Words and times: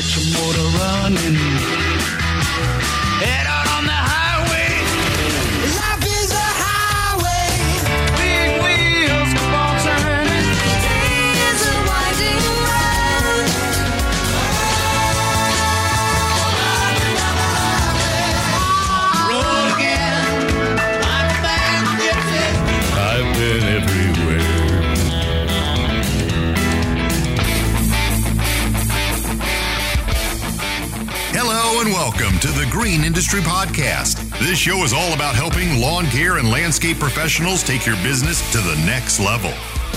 Get 0.00 0.16
your 0.16 0.24
motor 0.32 0.68
running. 0.78 1.34
Head 3.20 3.46
out 3.46 3.68
on 3.76 3.84
the 3.84 3.92
highway. 3.92 4.29
Green 32.70 33.02
Industry 33.02 33.40
Podcast. 33.40 34.30
This 34.38 34.56
show 34.56 34.84
is 34.84 34.92
all 34.92 35.12
about 35.12 35.34
helping 35.34 35.80
lawn 35.80 36.06
care 36.06 36.36
and 36.36 36.50
landscape 36.50 37.00
professionals 37.00 37.64
take 37.64 37.84
your 37.84 37.96
business 37.96 38.40
to 38.52 38.58
the 38.58 38.76
next 38.86 39.18
level. 39.18 39.52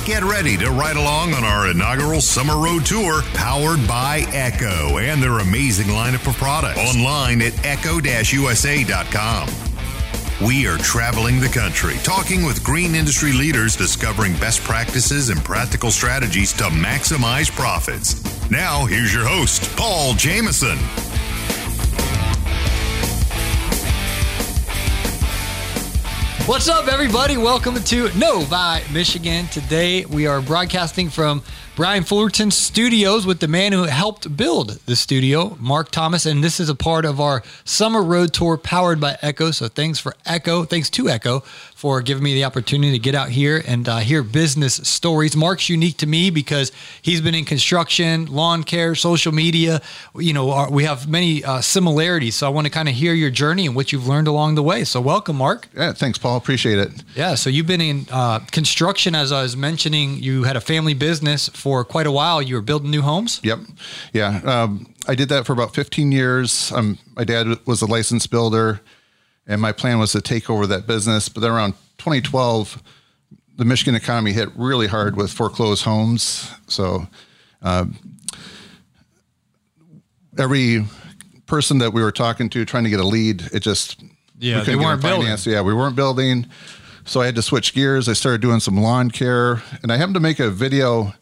Get 0.06 0.24
ready 0.24 0.58
to 0.58 0.72
ride 0.72 0.96
along 0.96 1.36
on 1.36 1.44
our 1.44 1.70
inaugural 1.70 2.20
Summer 2.20 2.58
Road 2.58 2.84
Tour 2.84 3.22
powered 3.36 3.88
by 3.88 4.26
Echo 4.34 4.98
and 4.98 5.22
their 5.22 5.38
amazing 5.38 5.86
lineup 5.88 6.28
of 6.28 6.36
products 6.38 6.80
online 6.80 7.44
at 7.44 7.54
echo-usa.com. 7.64 9.50
We 10.46 10.66
are 10.66 10.78
traveling 10.80 11.40
the 11.40 11.50
country, 11.50 11.98
talking 12.04 12.44
with 12.44 12.64
green 12.64 12.96
industry 12.96 13.34
leaders, 13.34 13.76
discovering 13.76 14.34
best 14.38 14.62
practices 14.62 15.30
and 15.30 15.46
practical 15.46 15.92
strategies 15.92 16.52
to 16.54 16.64
maximize 16.66 17.52
profits. 17.52 18.20
Now, 18.50 18.86
here's 18.86 19.14
your 19.14 19.26
host, 19.26 19.74
Paul 19.78 20.16
Jameson. 20.16 20.80
What's 26.46 26.68
up, 26.68 26.90
everybody? 26.90 27.38
Welcome 27.38 27.76
to 27.76 28.10
Novi, 28.18 28.84
Michigan. 28.92 29.48
Today 29.48 30.04
we 30.04 30.28
are 30.28 30.42
broadcasting 30.42 31.08
from 31.10 31.42
Brian 31.78 32.04
Fullerton 32.04 32.52
studios 32.52 33.26
with 33.26 33.40
the 33.40 33.48
man 33.48 33.72
who 33.72 33.84
helped 33.84 34.36
build 34.36 34.72
the 34.86 34.98
studio, 34.98 35.56
Mark 35.58 35.90
Thomas. 35.90 36.26
And 36.26 36.44
this 36.44 36.60
is 36.60 36.68
a 36.68 36.76
part 36.76 37.06
of 37.06 37.22
our 37.22 37.44
summer 37.64 38.04
road 38.04 38.34
tour 38.34 38.58
powered 38.58 39.00
by 39.00 39.18
Echo. 39.22 39.52
So 39.52 39.70
thanks 39.70 40.00
for 40.00 40.16
Echo, 40.26 40.66
thanks 40.66 40.90
to 40.90 41.08
Echo 41.08 41.44
for 41.84 42.02
giving 42.02 42.24
me 42.24 42.34
the 42.34 42.46
opportunity 42.46 42.94
to 42.94 42.98
get 42.98 43.14
out 43.14 43.28
here 43.28 43.62
and 43.68 43.90
uh, 43.90 43.98
hear 43.98 44.24
business 44.24 44.76
stories. 44.76 45.36
Mark's 45.36 45.68
unique 45.68 45.98
to 45.98 46.08
me 46.08 46.30
because 46.30 46.72
he's 47.02 47.20
been 47.20 47.36
in 47.36 47.44
construction, 47.44 48.26
lawn 48.28 48.64
care, 48.64 48.96
social 48.96 49.34
media. 49.34 49.82
You 50.16 50.32
know, 50.32 50.52
our, 50.52 50.72
we 50.72 50.86
have 50.86 51.10
many 51.10 51.44
uh, 51.44 51.60
similarities. 51.60 52.38
So 52.38 52.48
I 52.48 52.52
want 52.52 52.68
to 52.68 52.72
kind 52.72 52.88
of 52.88 52.96
hear 52.96 53.14
your 53.14 53.30
journey 53.30 53.66
and 53.66 53.76
what 53.76 53.92
you've 53.92 54.08
learned 54.08 54.30
along 54.30 54.56
the 54.56 54.64
way. 54.64 54.86
So 54.86 55.02
welcome, 55.02 55.36
Mark. 55.36 55.68
Yeah, 55.76 55.92
thanks, 55.92 56.18
Paul. 56.18 56.38
Appreciate 56.38 56.80
it. 56.80 57.04
Yeah, 57.16 57.36
so 57.36 57.50
you've 57.50 57.68
been 57.68 57.82
in 57.82 58.08
uh, 58.10 58.40
construction, 58.54 59.14
as 59.14 59.34
I 59.34 59.42
was 59.42 59.58
mentioning. 59.58 60.24
You 60.24 60.44
had 60.44 60.56
a 60.56 60.62
family 60.62 60.94
business 60.94 61.50
for 61.50 61.84
quite 61.84 62.08
a 62.08 62.14
while. 62.14 62.42
You 62.42 62.56
were 62.56 62.62
building 62.62 62.92
new 62.92 63.02
homes. 63.02 63.42
Yep. 63.44 63.60
Yeah. 64.14 64.40
Um, 64.46 64.88
I 65.06 65.16
did 65.16 65.28
that 65.28 65.46
for 65.46 65.52
about 65.52 65.76
15 65.76 66.14
years. 66.14 66.72
Um, 66.72 66.98
my 67.18 67.26
dad 67.26 67.60
was 67.66 67.82
a 67.82 67.88
licensed 67.88 68.32
builder, 68.32 68.80
and 69.48 69.62
my 69.62 69.72
plan 69.72 70.00
was 70.00 70.12
to 70.14 70.22
take 70.22 70.50
over 70.50 70.66
that 70.68 70.88
business. 70.88 71.30
But 71.30 71.42
then 71.42 71.52
around 71.52 71.74
2012, 71.98 72.82
the 73.58 73.66
Michigan 73.66 73.96
economy 73.96 74.32
hit 74.34 74.50
really 74.56 74.88
hard 74.88 75.16
with 75.16 75.32
foreclosed 75.32 75.84
homes. 75.84 76.50
So 76.68 77.08
um, 77.62 77.96
every 80.38 80.86
person 81.46 81.78
that 81.80 81.94
we 81.94 82.02
were 82.02 82.12
talking 82.12 82.50
to, 82.50 82.66
trying 82.66 82.84
to 82.86 82.90
get 82.90 83.00
a 83.00 83.04
lead, 83.08 83.42
it 83.54 83.60
just 83.62 84.02
Yeah, 84.40 84.60
we 84.60 84.66
they 84.66 84.76
weren't 84.76 85.02
building. 85.02 85.36
Yeah, 85.46 85.62
we 85.62 85.74
weren't 85.74 85.96
building. 85.96 86.48
So 87.06 87.22
I 87.22 87.26
had 87.26 87.36
to 87.36 87.42
switch 87.42 87.74
gears. 87.74 88.08
I 88.08 88.14
started 88.14 88.42
doing 88.42 88.60
some 88.62 88.78
lawn 88.78 89.12
care, 89.12 89.62
and 89.82 89.92
I 89.92 89.98
happened 89.98 90.14
to 90.16 90.22
make 90.22 90.40
a 90.40 90.50
video 90.50 91.14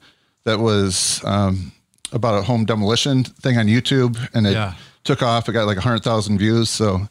that 0.44 0.60
was 0.60 1.22
um, 1.26 1.72
about 2.12 2.38
a 2.38 2.44
home 2.44 2.66
demolition 2.66 3.24
thing 3.24 3.58
on 3.58 3.66
YouTube, 3.68 4.18
and 4.34 4.46
it 4.46 4.54
Yeah. 4.54 4.76
took 5.04 5.24
off. 5.24 5.50
It 5.50 5.54
got 5.54 5.66
like 5.66 5.80
hundred 5.80 6.04
thousand 6.04 6.38
views. 6.38 6.70
So 6.70 7.08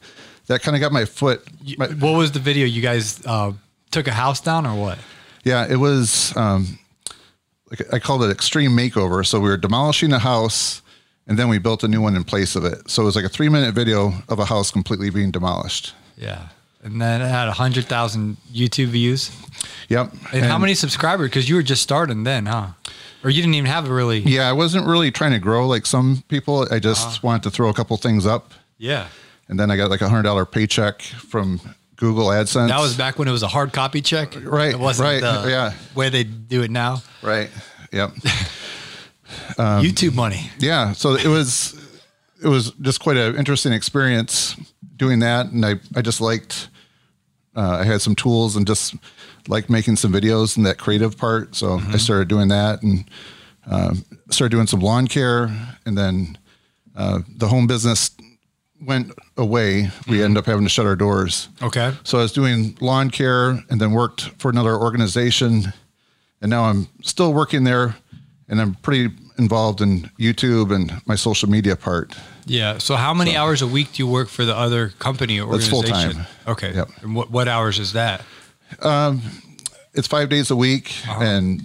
that 0.50 0.62
kind 0.62 0.75
of 0.77 0.81
got 0.81 0.93
my 0.93 1.05
foot. 1.05 1.43
My, 1.78 1.87
What 1.87 2.16
was 2.19 2.33
the 2.33 2.41
video? 2.41 2.66
You 2.66 2.83
guys 2.83 3.25
uh, 3.25 3.53
took 3.91 4.06
a 4.09 4.12
house 4.12 4.41
down 4.41 4.66
or 4.66 4.75
what? 4.75 4.99
yeah, 5.44 5.66
it 5.71 5.77
was. 5.77 6.37
Um, 6.37 6.78
like 7.71 7.83
I 7.94 7.99
called 8.00 8.22
it 8.25 8.31
extreme 8.31 8.72
makeover. 8.72 9.25
So 9.25 9.38
we 9.38 9.49
were 9.49 9.56
demolishing 9.56 10.12
a 10.12 10.19
house, 10.19 10.83
and 11.28 11.38
then 11.38 11.49
we 11.49 11.59
built 11.59 11.84
a 11.84 11.88
new 11.88 12.00
one 12.03 12.16
in 12.16 12.25
place 12.25 12.56
of 12.56 12.65
it. 12.65 12.91
So 12.91 13.03
it 13.03 13.05
was 13.06 13.16
like 13.16 13.25
a 13.25 13.28
three 13.28 13.49
minute 13.49 13.75
video 13.75 14.12
of 14.28 14.38
a 14.41 14.44
house 14.44 14.71
completely 14.71 15.09
being 15.11 15.31
demolished. 15.31 15.94
Yeah. 16.16 16.49
And 16.82 17.00
then 17.00 17.21
it 17.21 17.28
had 17.28 17.47
100,000 17.47 18.37
YouTube 18.55 18.87
views. 18.87 19.31
Yep. 19.91 20.12
And, 20.32 20.44
how 20.47 20.56
many 20.59 20.75
subscribers? 20.75 21.28
Because 21.28 21.47
you 21.47 21.55
were 21.56 21.62
just 21.62 21.82
starting 21.82 22.25
then, 22.25 22.47
huh? 22.47 22.69
Or 23.22 23.28
you 23.28 23.43
didn't 23.43 23.55
even 23.55 23.71
have 23.71 23.87
a 23.88 23.93
really. 23.94 24.21
Yeah, 24.21 24.49
I 24.49 24.53
wasn't 24.55 24.87
really 24.87 25.11
trying 25.11 25.32
to 25.32 25.38
grow 25.38 25.67
like 25.69 25.84
some 25.87 26.25
people. 26.28 26.67
I 26.72 26.78
just 26.78 27.06
Uh-huh. 27.06 27.19
wanted 27.22 27.43
to 27.44 27.50
throw 27.50 27.69
a 27.69 27.75
couple 27.75 27.97
things 27.99 28.25
up, 28.27 28.53
Yeah. 28.78 29.09
And 29.50 29.61
then 29.61 29.71
I 29.71 29.77
got 29.77 29.91
like 29.91 30.00
a 30.00 30.09
hundred 30.09 30.22
dollar 30.22 30.47
paycheck 30.47 31.03
from 31.03 31.61
Google 31.97 32.28
AdSense. 32.28 32.69
That 32.69 32.81
was 32.81 32.97
back 32.97 33.19
when 33.19 33.28
it 33.28 33.33
was 33.33 33.43
a 33.43 33.49
hard 33.49 33.72
copy 33.75 34.00
check. 34.00 34.34
Right, 34.43 34.72
It 34.72 34.78
wasn't 34.78 35.06
right, 35.06 35.21
the 35.21 35.50
yeah. 35.50 35.72
way 35.94 36.09
they 36.09 36.25
do 36.25 36.62
it 36.62 36.71
now. 36.71 37.03
right. 37.22 37.50
Yep. 37.93 38.12
YouTube 39.59 40.15
money. 40.15 40.50
yeah. 40.59 40.93
So 40.93 41.15
it 41.15 41.27
was 41.27 41.75
it 42.43 42.49
was 42.49 42.71
just 42.81 43.00
quite 43.00 43.16
an 43.16 43.37
interesting 43.37 43.72
experience 43.72 44.56
doing 44.97 45.19
that, 45.21 45.47
and 45.47 45.65
I 45.65 45.75
I 45.94 46.03
just 46.03 46.21
liked. 46.21 46.69
Uh, 47.56 47.78
I 47.81 47.84
had 47.84 48.00
some 48.00 48.15
tools 48.15 48.55
and 48.55 48.65
just 48.65 48.94
liked 49.49 49.69
making 49.69 49.97
some 49.97 50.12
videos 50.12 50.56
and 50.56 50.65
that 50.67 50.78
creative 50.78 51.19
part. 51.19 51.56
So 51.56 51.78
Mm-hmm. 51.78 51.93
I 51.94 51.97
started 51.97 52.28
doing 52.28 52.47
that 52.49 52.81
and 52.82 53.05
um, 53.67 54.05
started 54.31 54.55
doing 54.55 54.69
some 54.69 54.78
lawn 54.81 55.09
care, 55.09 55.50
and 55.84 55.99
then 55.99 56.38
uh, 56.97 57.21
the 57.37 57.49
home 57.49 57.67
business 57.67 58.12
went 58.85 59.13
away. 59.37 59.83
Mm-hmm. 59.83 60.11
We 60.11 60.23
ended 60.23 60.39
up 60.39 60.47
having 60.47 60.65
to 60.65 60.71
shut 60.71 60.87
our 60.87 60.97
doors. 60.97 61.49
Okay. 61.63 61.93
So 62.05 62.19
I 62.19 62.23
was 62.23 62.33
doing 62.33 62.77
lawn 62.81 63.11
care 63.11 63.51
and 63.69 63.81
then 63.81 63.93
worked 63.93 64.23
for 64.41 64.51
another 64.51 64.75
organization. 64.75 65.73
And 66.41 66.51
now 66.51 66.65
I'm 66.65 66.89
still 67.03 67.33
working 67.33 67.65
there 67.65 67.97
and 68.49 68.61
I'm 68.61 68.75
pretty 68.77 69.15
involved 69.39 69.81
in 69.81 70.11
YouTube 70.19 70.75
and 70.75 70.93
my 71.07 71.15
social 71.15 71.49
media 71.49 71.77
part. 71.77 72.15
Yeah. 72.47 72.79
So 72.79 72.97
how 72.97 73.15
many 73.15 73.37
hours 73.37 73.63
a 73.63 73.67
week 73.67 73.93
do 73.93 74.03
you 74.03 74.09
work 74.09 74.29
for 74.29 74.45
the 74.45 74.57
other 74.57 74.89
company 74.99 75.41
or 75.41 75.53
That's 75.53 75.73
organization? 75.73 76.12
full-time. 76.12 76.27
Okay. 76.49 76.75
Yep. 76.75 76.89
And 77.03 77.15
what, 77.15 77.31
what 77.31 77.49
hours 77.49 77.79
is 77.79 77.93
that? 77.93 78.23
It's 79.93 80.07
five 80.07 80.29
days 80.29 80.51
a 80.51 80.57
week 80.57 80.95
and 81.09 81.62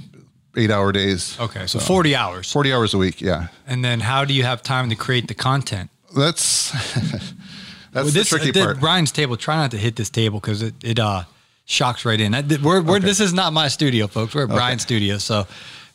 eight 0.57 0.71
hour 0.71 0.91
days. 0.91 1.35
Uh-huh. 1.35 1.45
Okay. 1.45 1.67
So 1.67 1.79
40 1.79 2.15
hours. 2.15 2.51
40 2.51 2.73
hours 2.73 2.93
a 2.93 2.97
week. 2.97 3.21
Yeah. 3.21 3.47
And 3.67 3.83
then 3.83 3.99
how 4.01 4.25
do 4.25 4.33
you 4.33 4.43
have 4.43 4.61
time 4.61 4.89
to 4.89 4.95
create 4.95 5.27
the 5.27 5.33
content? 5.35 5.89
That's, 6.15 6.71
that's 7.91 8.13
this 8.13 8.29
the 8.29 8.37
tricky 8.37 8.51
the- 8.51 8.63
part. 8.63 8.79
Brian's 8.79 9.11
table. 9.11 9.37
Try 9.37 9.57
not 9.57 9.71
to 9.71 9.77
hit 9.77 9.95
this 9.95 10.09
table 10.09 10.39
because 10.39 10.61
it 10.61 10.73
it 10.83 10.99
uh 10.99 11.23
shocks 11.65 12.05
right 12.05 12.19
in. 12.19 12.33
I, 12.33 12.41
we're, 12.63 12.81
we're 12.81 12.99
This 12.99 13.19
is 13.19 13.33
not 13.33 13.53
my 13.53 13.67
studio, 13.67 14.07
folks. 14.07 14.35
We're 14.35 14.43
at 14.43 14.49
Brian's 14.49 14.83
studio, 14.83 15.17
so 15.17 15.47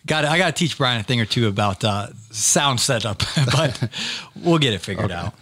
got 0.07 0.25
I 0.25 0.39
got 0.39 0.47
to 0.47 0.53
teach 0.53 0.77
Brian 0.77 1.01
a 1.01 1.05
thing 1.05 1.21
or 1.21 1.27
two 1.27 1.49
about 1.49 1.83
uh, 1.85 2.09
sound 2.31 2.81
setup, 2.81 3.23
but 3.53 3.89
we'll 4.37 4.59
get 4.59 4.73
it 4.75 4.81
figured 4.81 5.11
out. 5.13 5.35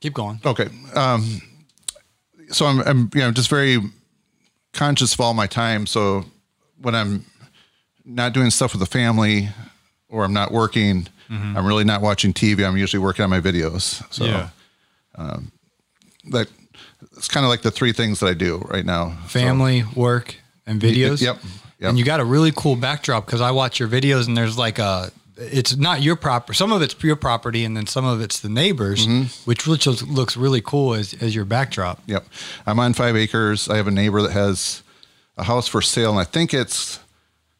Keep 0.00 0.14
going. 0.14 0.40
Okay. 0.44 0.68
Um, 0.94 1.42
so 2.50 2.66
I'm, 2.66 2.80
I'm, 2.80 3.10
you 3.14 3.20
know, 3.20 3.32
just 3.32 3.50
very 3.50 3.78
conscious 4.72 5.12
of 5.14 5.20
all 5.20 5.34
my 5.34 5.46
time. 5.48 5.86
So 5.86 6.24
when 6.80 6.94
I'm 6.94 7.24
not 8.04 8.32
doing 8.32 8.50
stuff 8.50 8.72
with 8.72 8.80
the 8.80 8.86
family 8.86 9.48
or 10.08 10.24
I'm 10.24 10.32
not 10.32 10.52
working, 10.52 11.08
Mm-hmm. 11.30 11.56
I'm 11.56 11.66
really 11.66 11.84
not 11.84 12.00
watching 12.02 12.32
TV. 12.32 12.66
I'm 12.66 12.76
usually 12.76 13.02
working 13.02 13.22
on 13.22 13.30
my 13.30 13.40
videos. 13.40 14.02
So 14.12 14.48
um, 15.16 15.52
that 16.30 16.48
it's 17.16 17.28
kind 17.28 17.44
of 17.44 17.50
like 17.50 17.62
the 17.62 17.70
three 17.70 17.92
things 17.92 18.20
that 18.20 18.26
I 18.26 18.34
do 18.34 18.58
right 18.58 18.84
now. 18.84 19.10
So- 19.22 19.38
Family, 19.40 19.84
work, 19.94 20.36
and 20.66 20.80
videos. 20.80 21.20
Yep. 21.20 21.38
Yep. 21.80 21.90
And 21.90 21.98
you 21.98 22.04
got 22.04 22.18
a 22.20 22.24
really 22.24 22.52
cool 22.56 22.74
backdrop 22.74 23.24
because 23.26 23.40
I 23.40 23.52
watch 23.52 23.78
your 23.78 23.88
videos 23.88 24.26
and 24.26 24.36
there's 24.36 24.58
like 24.58 24.78
a. 24.78 25.10
It's 25.36 25.76
not 25.76 26.02
your 26.02 26.16
property. 26.16 26.56
Some 26.56 26.72
of 26.72 26.82
it's 26.82 27.00
your 27.00 27.14
property, 27.14 27.64
and 27.64 27.76
then 27.76 27.86
some 27.86 28.04
of 28.04 28.20
it's 28.20 28.40
the 28.40 28.48
neighbors, 28.48 29.06
mm-hmm. 29.06 29.48
which 29.48 29.68
which 29.68 29.86
looks- 29.86 30.02
looks 30.02 30.36
really 30.36 30.60
cool 30.60 30.94
as, 30.94 31.14
as 31.22 31.32
your 31.34 31.44
backdrop. 31.44 32.02
Yep. 32.06 32.26
I'm 32.66 32.80
on 32.80 32.92
five 32.94 33.14
acres. 33.14 33.68
I 33.68 33.76
have 33.76 33.86
a 33.86 33.92
neighbor 33.92 34.20
that 34.22 34.32
has 34.32 34.82
a 35.36 35.44
house 35.44 35.68
for 35.68 35.80
sale, 35.80 36.10
and 36.10 36.18
I 36.18 36.24
think 36.24 36.52
it's 36.52 36.98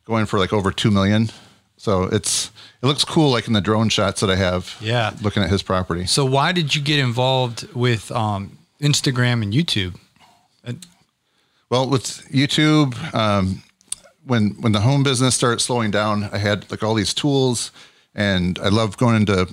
going 0.04 0.26
for 0.26 0.40
like 0.40 0.52
over 0.52 0.72
two 0.72 0.90
million. 0.90 1.30
So 1.76 2.04
it's 2.04 2.50
it 2.82 2.86
looks 2.86 3.04
cool, 3.04 3.30
like 3.30 3.46
in 3.46 3.52
the 3.52 3.60
drone 3.60 3.88
shots 3.88 4.20
that 4.20 4.30
I 4.30 4.36
have. 4.36 4.76
Yeah. 4.80 5.14
Looking 5.22 5.42
at 5.42 5.50
his 5.50 5.62
property. 5.62 6.06
So 6.06 6.24
why 6.24 6.52
did 6.52 6.74
you 6.74 6.82
get 6.82 6.98
involved 6.98 7.72
with 7.74 8.10
um, 8.12 8.58
Instagram 8.80 9.42
and 9.42 9.52
YouTube? 9.52 9.96
Well, 11.70 11.88
with 11.88 12.26
YouTube, 12.30 12.96
um, 13.14 13.62
when 14.24 14.50
when 14.60 14.72
the 14.72 14.80
home 14.80 15.02
business 15.02 15.34
started 15.34 15.60
slowing 15.60 15.90
down, 15.90 16.24
I 16.32 16.38
had 16.38 16.70
like 16.70 16.82
all 16.82 16.94
these 16.94 17.12
tools, 17.12 17.72
and 18.14 18.58
I 18.60 18.68
love 18.68 18.96
going 18.96 19.16
into 19.16 19.48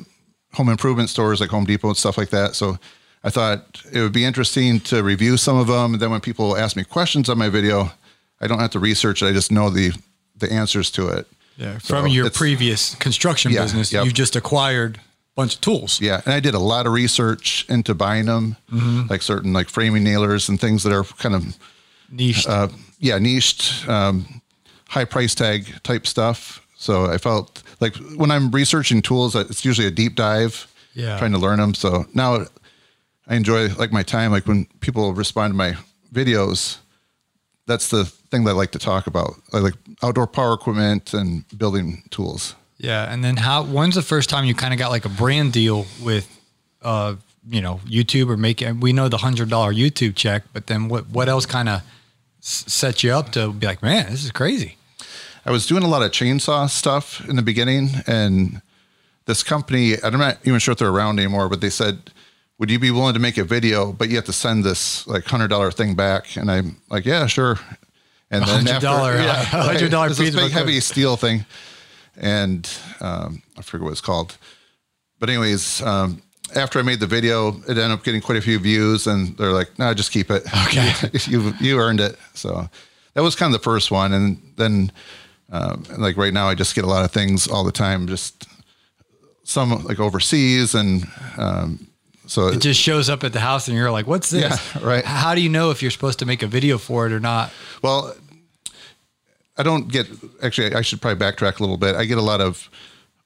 home 0.54 0.70
improvement 0.70 1.10
stores 1.10 1.42
like 1.42 1.50
Home 1.50 1.66
Depot 1.66 1.90
and 1.90 1.98
stuff 1.98 2.18
like 2.18 2.30
that. 2.30 2.56
So 2.56 2.78
I 3.24 3.30
thought 3.30 3.82
it 3.92 4.00
would 4.02 4.14
be 4.14 4.24
interesting 4.24 4.80
to 4.82 5.04
review 5.04 5.36
some 5.36 5.58
of 5.58 5.68
them. 5.68 5.94
And 5.94 6.02
then 6.02 6.12
when 6.12 6.22
people 6.22 6.56
ask 6.56 6.78
me 6.78 6.84
questions 6.84 7.28
on 7.28 7.38
my 7.38 7.50
video, 7.50 7.92
I 8.40 8.48
don't 8.48 8.60
have 8.60 8.72
to 8.72 8.80
research 8.80 9.22
it. 9.22 9.28
I 9.28 9.34
just 9.34 9.52
know 9.52 9.70
the 9.70 9.92
the 10.38 10.52
answers 10.52 10.92
to 10.92 11.08
it. 11.08 11.28
Yeah, 11.58 11.78
So 11.80 11.96
from 11.96 12.08
your 12.08 12.30
previous 12.30 12.96
construction 12.96 13.52
Yeah, 13.52 13.62
business, 13.64 13.92
yep. 13.94 14.06
you've 14.06 14.14
just 14.14 14.36
acquired 14.36 14.98
a 14.98 15.02
bunch 15.36 15.56
of 15.56 15.62
tools. 15.62 16.02
Yeah, 16.02 16.22
and 16.26 16.34
I 16.34 16.40
did 16.40 16.54
a 16.54 16.60
lot 16.60 16.86
of 16.86 16.94
research 16.94 17.66
into 17.70 17.94
buying 17.94 18.26
them, 18.26 18.58
like 19.10 19.22
certain 19.22 19.54
like 19.54 19.70
framing 19.70 20.04
nailers 20.04 20.50
and 20.50 20.60
things 20.60 20.84
that 20.84 20.92
are 20.94 21.04
kind 21.04 21.34
of 21.36 21.58
Niche. 22.12 22.46
uh, 22.48 22.68
yeah 23.00 23.18
niched, 23.20 23.88
um, 23.88 24.42
high 24.90 25.06
price 25.06 25.34
tag 25.36 25.66
type 25.84 26.06
stuff. 26.08 26.62
So 26.78 27.06
I 27.06 27.18
felt 27.18 27.64
like 27.80 27.96
when 28.18 28.32
I'm 28.32 28.52
researching 28.52 29.02
tools, 29.02 29.36
it's 29.36 29.64
usually 29.66 29.88
a 29.88 29.92
deep 29.92 30.16
dive, 30.16 30.68
Yeah. 30.94 31.18
trying 31.18 31.32
to 31.32 31.38
learn 31.40 31.60
them. 31.60 31.74
So 31.74 32.06
now 32.14 32.46
I 33.28 33.36
enjoy 33.36 33.70
like 33.76 33.92
my 33.92 34.04
time. 34.04 34.32
Like 34.32 34.46
when 34.46 34.66
people 34.82 35.14
respond 35.14 35.52
to 35.54 35.58
my 35.58 35.76
videos, 36.14 36.78
that's 37.66 37.90
the 37.90 38.12
thing 38.36 38.44
that 38.46 38.52
I 38.52 38.54
like 38.54 38.72
to 38.72 38.80
talk 38.80 39.08
about. 39.08 39.36
I 39.54 39.60
like 39.60 39.76
outdoor 40.04 40.28
power 40.28 40.54
equipment 40.54 41.14
and 41.14 41.46
building 41.58 42.04
tools. 42.10 42.56
yeah, 42.78 43.12
and 43.12 43.24
then 43.24 43.38
how? 43.38 43.64
When's 43.64 43.96
the 43.96 44.02
first 44.02 44.30
time 44.30 44.46
you 44.46 44.54
kind 44.54 44.74
of 44.74 44.80
got 44.80 44.92
like 44.92 45.06
a 45.06 45.10
brand 45.10 45.54
deal 45.54 45.86
with, 46.04 46.28
uh, 46.82 47.16
you 47.50 47.62
know, 47.62 47.80
YouTube 47.86 48.30
or 48.30 48.38
making? 48.38 48.80
We 48.82 48.92
know 48.94 49.08
the 49.08 49.18
hundred 49.18 49.50
dollar 49.50 49.74
YouTube 49.74 50.16
check, 50.16 50.44
but 50.54 50.68
then 50.68 50.90
what? 50.90 51.08
What 51.08 51.30
else 51.30 51.46
kind 51.46 51.70
of 51.70 51.82
set 52.42 53.04
you 53.04 53.12
up 53.14 53.32
to 53.32 53.52
be 53.54 53.66
like, 53.66 53.82
man, 53.82 54.12
this 54.12 54.24
is 54.24 54.32
crazy? 54.32 54.78
I 55.46 55.52
was 55.52 55.66
doing 55.66 55.84
a 55.84 55.88
lot 55.88 56.02
of 56.02 56.12
chainsaw 56.12 56.70
stuff 56.70 57.28
in 57.30 57.36
the 57.36 57.42
beginning, 57.42 57.90
and 58.08 58.62
this 59.26 59.44
company, 59.44 59.96
I'm 60.04 60.18
not 60.18 60.38
even 60.44 60.60
sure 60.60 60.74
if 60.74 60.80
they're 60.80 60.90
around 60.90 61.20
anymore, 61.20 61.50
but 61.50 61.62
they 61.62 61.70
said, 61.70 62.12
"Would 62.60 62.70
you 62.72 62.80
be 62.80 62.92
willing 62.92 63.14
to 63.14 63.20
make 63.20 63.38
a 63.38 63.44
video, 63.44 63.92
but 63.94 64.10
you 64.10 64.16
have 64.18 64.26
to 64.26 64.34
send 64.34 64.64
this 64.64 65.08
like 65.08 65.24
hundred 65.26 65.48
dollar 65.50 65.72
thing 65.72 65.96
back?" 65.96 66.36
And 66.36 66.50
I'm 66.52 66.78
like, 66.90 67.06
"Yeah, 67.06 67.28
sure." 67.28 67.58
And 68.44 68.68
then 68.68 68.76
after, 68.76 68.88
$100, 68.88 69.24
yeah, 69.24 69.44
$100 69.90 70.08
piece 70.08 70.18
this 70.18 70.36
big 70.36 70.52
heavy 70.52 70.80
steel 70.80 71.18
thing, 71.18 71.46
and 72.18 72.70
um, 73.02 73.42
I 73.58 73.62
forget 73.62 73.84
what 73.84 73.92
it's 73.92 74.02
called. 74.02 74.38
But 75.20 75.30
anyways, 75.30 75.82
um, 75.82 76.22
after 76.56 76.80
I 76.80 76.82
made 76.82 77.00
the 77.00 77.08
video, 77.08 77.50
it 77.64 77.70
ended 77.70 77.92
up 77.92 78.04
getting 78.04 78.22
quite 78.22 78.38
a 78.38 78.42
few 78.42 78.60
views, 78.60 79.08
and 79.08 79.36
they're 79.38 79.52
like, 79.52 79.78
"No, 79.80 79.94
just 79.94 80.12
keep 80.12 80.30
it. 80.30 80.44
Okay. 80.68 80.94
you 81.32 81.54
you 81.60 81.80
earned 81.80 82.00
it." 82.00 82.18
So 82.34 82.70
that 83.14 83.22
was 83.22 83.36
kind 83.36 83.54
of 83.54 83.60
the 83.60 83.64
first 83.64 83.92
one, 83.92 84.14
and 84.14 84.42
then 84.58 84.92
um, 85.52 85.84
like 85.98 86.18
right 86.18 86.34
now, 86.34 86.48
I 86.48 86.56
just 86.56 86.76
get 86.76 86.84
a 86.84 86.88
lot 86.88 87.06
of 87.06 87.12
things 87.12 87.48
all 87.48 87.64
the 87.64 87.72
time, 87.72 88.08
just 88.08 88.48
some 89.44 89.84
like 89.86 90.00
overseas, 90.00 90.76
and 90.76 91.08
um, 91.38 91.88
so 92.28 92.48
It 92.48 92.62
just 92.62 92.80
shows 92.80 93.10
up 93.10 93.24
at 93.24 93.34
the 93.34 93.40
house, 93.40 93.68
and 93.68 93.78
you're 93.78 93.92
like, 93.92 94.08
what's 94.08 94.30
this? 94.30 94.76
Yeah, 94.76 94.86
right. 94.86 95.06
How 95.06 95.36
do 95.36 95.42
you 95.42 95.50
know 95.50 95.72
if 95.72 95.82
you're 95.82 95.92
supposed 95.92 96.20
to 96.20 96.26
make 96.26 96.42
a 96.44 96.48
video 96.48 96.78
for 96.78 97.06
it 97.06 97.12
or 97.12 97.20
not? 97.20 97.52
Well, 97.82 98.16
I 99.58 99.64
don't 99.64 99.88
get 99.92 100.08
actually. 100.44 100.74
I 100.76 100.82
should 100.82 101.02
probably 101.02 101.26
backtrack 101.26 101.60
a 101.60 101.64
little 101.64 101.78
bit. 101.78 101.96
I 101.96 102.06
get 102.06 102.18
a 102.18 102.22
lot 102.22 102.42
of 102.42 102.70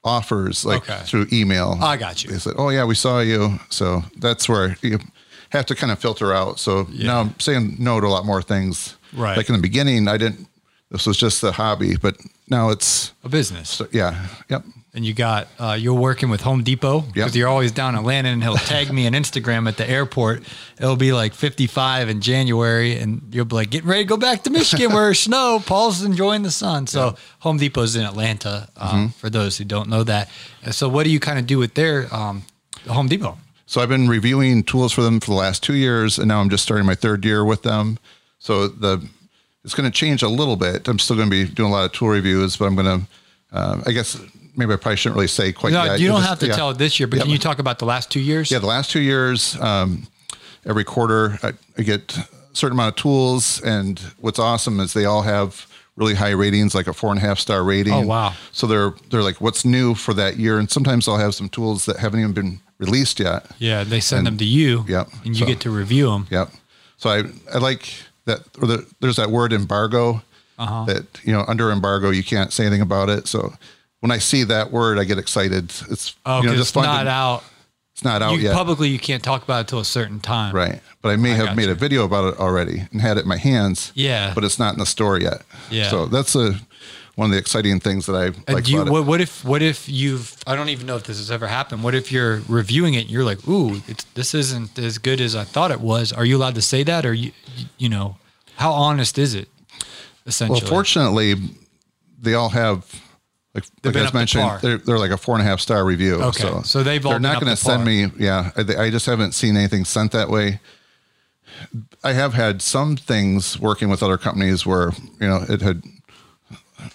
offers 0.03 0.65
like 0.65 0.89
Okay. 0.89 1.01
through 1.05 1.27
email. 1.33 1.77
I 1.81 1.97
got 1.97 2.23
you. 2.23 2.29
They 2.31 2.39
said, 2.39 2.53
"Oh 2.57 2.69
yeah, 2.69 2.85
we 2.85 2.95
saw 2.95 3.19
you." 3.19 3.59
So 3.69 4.03
that's 4.17 4.47
where 4.47 4.77
you 4.81 4.99
have 5.49 5.65
to 5.65 5.75
kind 5.75 5.91
of 5.91 5.99
filter 5.99 6.33
out. 6.33 6.59
So 6.59 6.87
now 6.93 7.21
I'm 7.21 7.39
saying 7.39 7.75
no 7.79 7.99
to 7.99 8.07
a 8.07 8.09
lot 8.09 8.25
more 8.25 8.41
things. 8.41 8.95
Right. 9.13 9.35
Like 9.37 9.49
in 9.49 9.55
the 9.55 9.61
beginning, 9.61 10.07
I 10.07 10.17
didn't. 10.17 10.47
This 10.91 11.05
was 11.05 11.17
just 11.17 11.43
a 11.43 11.51
hobby, 11.51 11.97
but 11.97 12.17
now 12.49 12.69
it's 12.69 13.11
A 13.23 13.29
business. 13.29 13.69
so, 13.69 13.87
yeah, 13.91 14.27
yep. 14.49 14.63
And 14.93 15.05
you 15.05 15.13
got 15.13 15.47
uh, 15.59 15.77
you're 15.79 15.93
working 15.93 16.29
with 16.29 16.41
Home 16.41 16.63
Depot 16.63 17.01
because 17.01 17.35
you're 17.35 17.47
always 17.47 17.71
down 17.71 17.93
in 17.93 17.99
Atlanta, 17.99 18.29
and 18.29 18.41
he'll 18.43 18.55
tag 18.55 18.91
me 18.91 19.05
on 19.05 19.13
Instagram 19.13 19.67
at 19.67 19.77
the 19.77 19.89
airport. 19.89 20.43
It'll 20.79 20.95
be 20.95 21.13
like 21.13 21.33
55 21.33 22.09
in 22.09 22.21
January, 22.21 22.97
and 22.97 23.21
you'll 23.31 23.45
be 23.45 23.55
like 23.55 23.69
getting 23.69 23.89
ready 23.89 24.03
to 24.03 24.07
go 24.09 24.17
back 24.17 24.43
to 24.43 24.49
Michigan 24.49 24.91
where 24.93 25.11
it's 25.11 25.21
snow. 25.21 25.61
Paul's 25.65 26.03
enjoying 26.03 26.41
the 26.43 26.51
sun. 26.51 26.87
So 26.87 27.15
Home 27.39 27.57
Depot's 27.57 27.95
in 27.95 28.03
Atlanta. 28.03 28.69
Um, 28.77 29.09
For 29.09 29.29
those 29.29 29.57
who 29.57 29.65
don't 29.65 29.89
know 29.89 30.03
that, 30.03 30.29
so 30.71 30.89
what 30.89 31.03
do 31.03 31.11
you 31.11 31.19
kind 31.19 31.37
of 31.39 31.45
do 31.45 31.57
with 31.57 31.75
their 31.75 32.13
um, 32.13 32.43
Home 32.87 33.07
Depot? 33.07 33.37
So 33.65 33.81
I've 33.81 33.89
been 33.89 34.07
reviewing 34.07 34.63
tools 34.63 34.91
for 34.91 35.03
them 35.03 35.19
for 35.19 35.27
the 35.27 35.37
last 35.37 35.61
two 35.61 35.75
years, 35.75 36.17
and 36.17 36.27
now 36.27 36.41
I'm 36.41 36.49
just 36.49 36.63
starting 36.63 36.87
my 36.87 36.95
third 36.95 37.23
year 37.23 37.45
with 37.45 37.61
them. 37.61 37.99
So 38.39 38.67
the 38.67 39.07
it's 39.63 39.75
going 39.75 39.91
to 39.91 39.95
change 39.95 40.23
a 40.23 40.29
little 40.29 40.55
bit. 40.55 40.87
I'm 40.87 40.97
still 40.97 41.15
going 41.15 41.29
to 41.29 41.45
be 41.45 41.53
doing 41.53 41.69
a 41.69 41.71
lot 41.71 41.85
of 41.85 41.91
tool 41.91 42.07
reviews, 42.07 42.55
but 42.57 42.65
I'm 42.65 42.75
going 42.75 43.01
to, 43.01 43.07
uh, 43.51 43.81
I 43.85 43.91
guess 43.91 44.19
maybe 44.59 44.73
I 44.73 44.75
probably 44.75 44.97
shouldn't 44.97 45.15
really 45.15 45.27
say 45.27 45.51
quite 45.51 45.73
No, 45.73 45.83
yet. 45.83 45.99
you 45.99 46.07
don't 46.09 46.17
Just- 46.17 46.29
have 46.29 46.39
to 46.39 46.47
yeah. 46.47 46.55
tell 46.55 46.73
this 46.73 46.99
year, 46.99 47.07
but 47.07 47.17
Yep. 47.17 47.23
can 47.25 47.31
you 47.31 47.39
talk 47.39 47.59
about 47.59 47.79
the 47.79 47.85
last 47.85 48.11
two 48.11 48.19
years? 48.19 48.51
Yeah, 48.51 48.59
the 48.59 48.67
last 48.67 48.91
two 48.91 48.99
years, 49.01 49.55
um, 49.59 50.07
every 50.65 50.83
quarter 50.83 51.39
I, 51.41 51.53
I 51.77 51.81
get 51.81 52.15
a 52.17 52.27
certain 52.53 52.75
amount 52.75 52.89
of 52.97 53.01
tools, 53.01 53.61
and 53.63 53.99
what's 54.19 54.37
awesome 54.39 54.79
is 54.79 54.93
they 54.93 55.05
all 55.05 55.23
have 55.23 55.65
really 55.95 56.15
high 56.15 56.31
ratings, 56.31 56.73
like 56.75 56.87
a 56.87 56.93
four 56.93 57.09
and 57.11 57.17
a 57.17 57.21
half 57.21 57.39
star 57.39 57.63
rating. 57.63 57.93
Oh, 57.93 58.01
wow. 58.01 58.33
So 58.51 58.67
they're 58.67 58.93
they're 59.09 59.23
like 59.23 59.41
what's 59.41 59.65
new 59.65 59.95
for 59.95 60.13
that 60.13 60.37
year, 60.37 60.59
and 60.59 60.69
sometimes 60.69 61.07
I'll 61.07 61.17
have 61.17 61.33
some 61.35 61.49
tools 61.49 61.85
that 61.85 61.97
haven't 61.97 62.19
even 62.19 62.33
been 62.33 62.59
released 62.77 63.19
yet. 63.19 63.45
Yeah, 63.59 63.83
they 63.83 63.99
send 63.99 64.19
And- 64.19 64.27
them 64.27 64.37
to 64.37 64.45
you. 64.45 64.85
Yep. 64.87 65.09
and 65.25 65.35
you 65.35 65.41
So- 65.41 65.45
get 65.45 65.59
to 65.61 65.69
review 65.71 66.09
them. 66.11 66.27
Yep. 66.29 66.51
So 66.97 67.09
I 67.09 67.23
I 67.53 67.57
like 67.57 67.91
that. 68.25 68.41
Or 68.61 68.67
the, 68.67 68.85
there's 69.01 69.15
that 69.17 69.31
word 69.31 69.51
embargo. 69.53 70.21
Uh-huh. 70.57 70.83
That 70.85 71.05
you 71.23 71.31
know 71.31 71.45
under 71.47 71.71
embargo 71.71 72.09
you 72.09 72.23
can't 72.23 72.51
say 72.51 72.65
anything 72.65 72.81
about 72.81 73.09
it. 73.09 73.27
So 73.29 73.53
when 74.01 74.11
I 74.11 74.17
see 74.19 74.43
that 74.45 74.71
word, 74.71 74.97
I 74.99 75.03
get 75.03 75.17
excited. 75.17 75.71
It's 75.89 76.15
Oh, 76.25 76.41
you 76.41 76.47
know, 76.47 76.55
just 76.55 76.75
it's 76.75 76.85
not 76.85 77.03
to- 77.03 77.09
out. 77.09 77.43
It's 77.93 78.03
not 78.05 78.21
out 78.21 78.31
you, 78.31 78.39
yet. 78.39 78.53
Publicly, 78.53 78.87
you 78.87 78.97
can't 78.99 79.21
talk 79.21 79.43
about 79.43 79.61
it 79.65 79.67
till 79.67 79.79
a 79.79 79.85
certain 79.85 80.21
time. 80.21 80.55
Right. 80.55 80.79
But 81.01 81.09
I 81.09 81.15
may 81.17 81.33
I 81.33 81.35
have 81.35 81.57
made 81.57 81.65
you. 81.65 81.71
a 81.71 81.75
video 81.75 82.05
about 82.05 82.33
it 82.33 82.39
already 82.39 82.87
and 82.93 83.01
had 83.01 83.17
it 83.17 83.23
in 83.23 83.27
my 83.27 83.35
hands. 83.37 83.91
Yeah. 83.93 84.31
But 84.33 84.45
it's 84.45 84.57
not 84.57 84.71
in 84.73 84.79
the 84.79 84.85
store 84.85 85.19
yet. 85.19 85.41
Yeah. 85.69 85.89
So 85.89 86.05
that's 86.05 86.33
a 86.33 86.57
one 87.15 87.25
of 87.25 87.31
the 87.33 87.37
exciting 87.37 87.81
things 87.81 88.05
that 88.05 88.13
I 88.15 88.27
And 88.27 88.53
like 88.53 88.69
you, 88.69 88.85
what, 88.85 89.05
what 89.05 89.19
if 89.19 89.43
what 89.43 89.61
if 89.61 89.89
you've 89.89 90.37
I 90.47 90.55
don't 90.55 90.69
even 90.69 90.87
know 90.87 90.95
if 90.95 91.03
this 91.03 91.17
has 91.17 91.29
ever 91.29 91.45
happened. 91.47 91.83
What 91.83 91.93
if 91.93 92.09
you're 92.09 92.39
reviewing 92.47 92.93
it 92.93 93.01
and 93.01 93.09
you're 93.09 93.25
like, 93.25 93.45
ooh, 93.49 93.81
it's, 93.89 94.05
this 94.13 94.33
isn't 94.33 94.79
as 94.79 94.97
good 94.97 95.19
as 95.19 95.35
I 95.35 95.43
thought 95.43 95.71
it 95.71 95.81
was. 95.81 96.13
Are 96.13 96.23
you 96.23 96.37
allowed 96.37 96.55
to 96.55 96.61
say 96.61 96.83
that, 96.83 97.05
or 97.05 97.13
you 97.13 97.33
you 97.77 97.89
know, 97.89 98.15
how 98.55 98.71
honest 98.71 99.17
is 99.17 99.35
it? 99.35 99.49
Essentially, 100.25 100.61
Well, 100.61 100.69
fortunately, 100.69 101.35
they 102.17 102.33
all 102.33 102.49
have 102.49 102.85
like, 103.55 103.63
like 103.83 103.95
I 103.95 104.11
mentioned, 104.11 104.51
they're, 104.61 104.77
they're 104.77 104.99
like 104.99 105.11
a 105.11 105.17
four 105.17 105.35
and 105.35 105.41
a 105.41 105.45
half 105.45 105.59
star 105.59 105.83
review. 105.83 106.21
Okay. 106.21 106.41
So, 106.41 106.61
So 106.61 106.83
they've 106.83 107.03
all 107.03 107.11
they're 107.13 107.19
not 107.19 107.41
going 107.41 107.49
to 107.49 107.61
send 107.61 107.83
me. 107.83 108.07
Yeah, 108.17 108.51
I, 108.55 108.83
I 108.83 108.89
just 108.89 109.05
haven't 109.07 109.33
seen 109.33 109.57
anything 109.57 109.85
sent 109.85 110.11
that 110.11 110.29
way. 110.29 110.59
I 112.03 112.13
have 112.13 112.33
had 112.35 112.61
some 112.61 112.95
things 112.95 113.59
working 113.59 113.89
with 113.89 114.03
other 114.03 114.17
companies 114.17 114.65
where 114.65 114.91
you 115.19 115.27
know 115.27 115.43
it 115.49 115.61
had, 115.61 115.83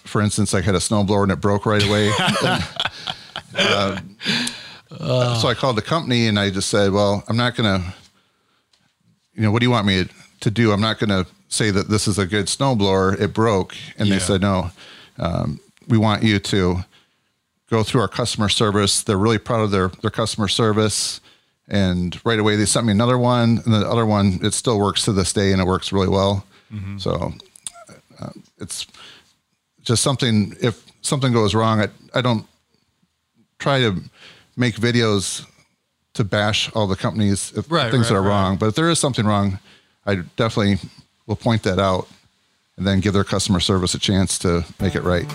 for 0.03 0.21
instance, 0.21 0.53
I 0.53 0.61
had 0.61 0.75
a 0.75 0.79
snowblower 0.79 1.23
and 1.23 1.31
it 1.31 1.41
broke 1.41 1.65
right 1.65 1.85
away. 1.85 2.11
And, 2.41 2.63
um, 4.99 5.37
so 5.39 5.47
I 5.49 5.53
called 5.55 5.75
the 5.77 5.81
company 5.83 6.27
and 6.27 6.39
I 6.39 6.49
just 6.49 6.69
said, 6.69 6.91
"Well, 6.93 7.23
I'm 7.27 7.37
not 7.37 7.55
going 7.55 7.81
to, 7.81 7.93
you 9.33 9.41
know, 9.43 9.51
what 9.51 9.59
do 9.59 9.65
you 9.65 9.71
want 9.71 9.85
me 9.85 10.05
to 10.39 10.49
do? 10.51 10.71
I'm 10.71 10.81
not 10.81 10.99
going 10.99 11.09
to 11.09 11.29
say 11.49 11.69
that 11.69 11.89
this 11.89 12.07
is 12.07 12.17
a 12.17 12.25
good 12.25 12.45
snowblower. 12.47 13.19
It 13.19 13.33
broke." 13.33 13.75
And 13.97 14.07
Yeah. 14.07 14.15
they 14.15 14.19
said, 14.19 14.41
"No, 14.41 14.71
um, 15.19 15.59
we 15.87 15.97
want 15.97 16.23
you 16.23 16.39
to 16.39 16.83
go 17.69 17.83
through 17.83 18.01
our 18.01 18.07
customer 18.07 18.49
service. 18.49 19.01
They're 19.03 19.17
really 19.17 19.37
proud 19.39 19.61
of 19.61 19.71
their 19.71 19.89
their 20.01 20.11
customer 20.11 20.47
service." 20.47 21.21
And 21.67 22.19
right 22.23 22.37
away 22.37 22.55
they 22.55 22.65
sent 22.65 22.85
me 22.85 22.91
another 22.91 23.17
one, 23.17 23.61
and 23.65 23.73
the 23.73 23.89
other 23.89 24.05
one 24.05 24.39
it 24.43 24.53
still 24.53 24.77
works 24.79 25.03
to 25.05 25.11
this 25.13 25.33
day, 25.33 25.51
and 25.51 25.59
it 25.61 25.65
works 25.65 25.91
really 25.91 26.09
well. 26.09 26.45
So 26.97 27.33
uh, 28.19 28.29
it's 28.59 28.85
just 29.81 30.03
something. 30.03 30.55
If 30.61 30.83
something 31.01 31.31
goes 31.33 31.55
wrong, 31.55 31.79
I 31.81 31.87
I 32.13 32.21
don't 32.21 32.45
try 33.57 33.79
to 33.79 34.01
make 34.57 34.75
videos 34.75 35.45
to 36.13 36.23
bash 36.23 36.69
all 36.75 36.87
the 36.87 36.95
companies 36.95 37.51
if 37.55 37.69
Right, 37.71 37.91
things 37.91 38.09
right, 38.11 38.17
are 38.17 38.21
right. 38.21 38.29
wrong. 38.29 38.57
But 38.57 38.67
if 38.67 38.75
there 38.75 38.89
is 38.89 38.99
something 38.99 39.25
wrong, 39.25 39.59
I 40.05 40.15
definitely 40.37 40.77
will 41.27 41.35
point 41.35 41.63
that 41.63 41.79
out 41.79 42.07
and 42.77 42.85
then 42.85 42.99
give 42.99 43.13
their 43.13 43.23
customer 43.23 43.59
service 43.59 43.93
a 43.95 43.99
chance 43.99 44.37
to 44.39 44.65
make 44.79 44.95
it 44.95 45.03
right. 45.03 45.25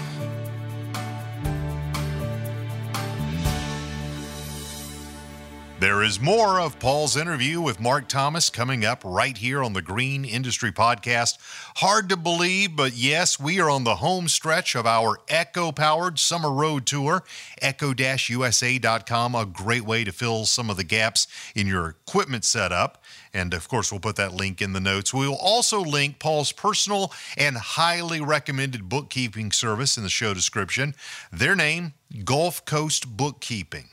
There 5.80 6.02
is 6.02 6.20
more 6.20 6.60
of 6.60 6.78
Paul's 6.78 7.16
interview 7.16 7.58
with 7.62 7.80
Mark 7.80 8.06
Thomas 8.06 8.50
coming 8.50 8.84
up 8.84 9.00
right 9.02 9.34
here 9.34 9.64
on 9.64 9.72
the 9.72 9.80
Green 9.80 10.26
Industry 10.26 10.70
Podcast. 10.70 11.38
Hard 11.76 12.10
to 12.10 12.18
believe, 12.18 12.76
but 12.76 12.92
yes, 12.92 13.40
we 13.40 13.60
are 13.60 13.70
on 13.70 13.84
the 13.84 13.94
home 13.94 14.28
stretch 14.28 14.74
of 14.74 14.84
our 14.84 15.20
Echo 15.26 15.72
powered 15.72 16.18
summer 16.18 16.52
road 16.52 16.84
tour. 16.84 17.24
Echo 17.62 17.94
USA.com, 17.94 19.34
a 19.34 19.46
great 19.46 19.86
way 19.86 20.04
to 20.04 20.12
fill 20.12 20.44
some 20.44 20.68
of 20.68 20.76
the 20.76 20.84
gaps 20.84 21.26
in 21.54 21.66
your 21.66 21.88
equipment 21.88 22.44
setup. 22.44 23.02
And 23.32 23.54
of 23.54 23.66
course, 23.66 23.90
we'll 23.90 24.00
put 24.00 24.16
that 24.16 24.34
link 24.34 24.60
in 24.60 24.74
the 24.74 24.80
notes. 24.80 25.14
We 25.14 25.26
will 25.26 25.36
also 25.36 25.80
link 25.80 26.18
Paul's 26.18 26.52
personal 26.52 27.10
and 27.38 27.56
highly 27.56 28.20
recommended 28.20 28.90
bookkeeping 28.90 29.50
service 29.50 29.96
in 29.96 30.02
the 30.02 30.10
show 30.10 30.34
description. 30.34 30.94
Their 31.32 31.56
name, 31.56 31.94
Gulf 32.26 32.66
Coast 32.66 33.16
Bookkeeping. 33.16 33.88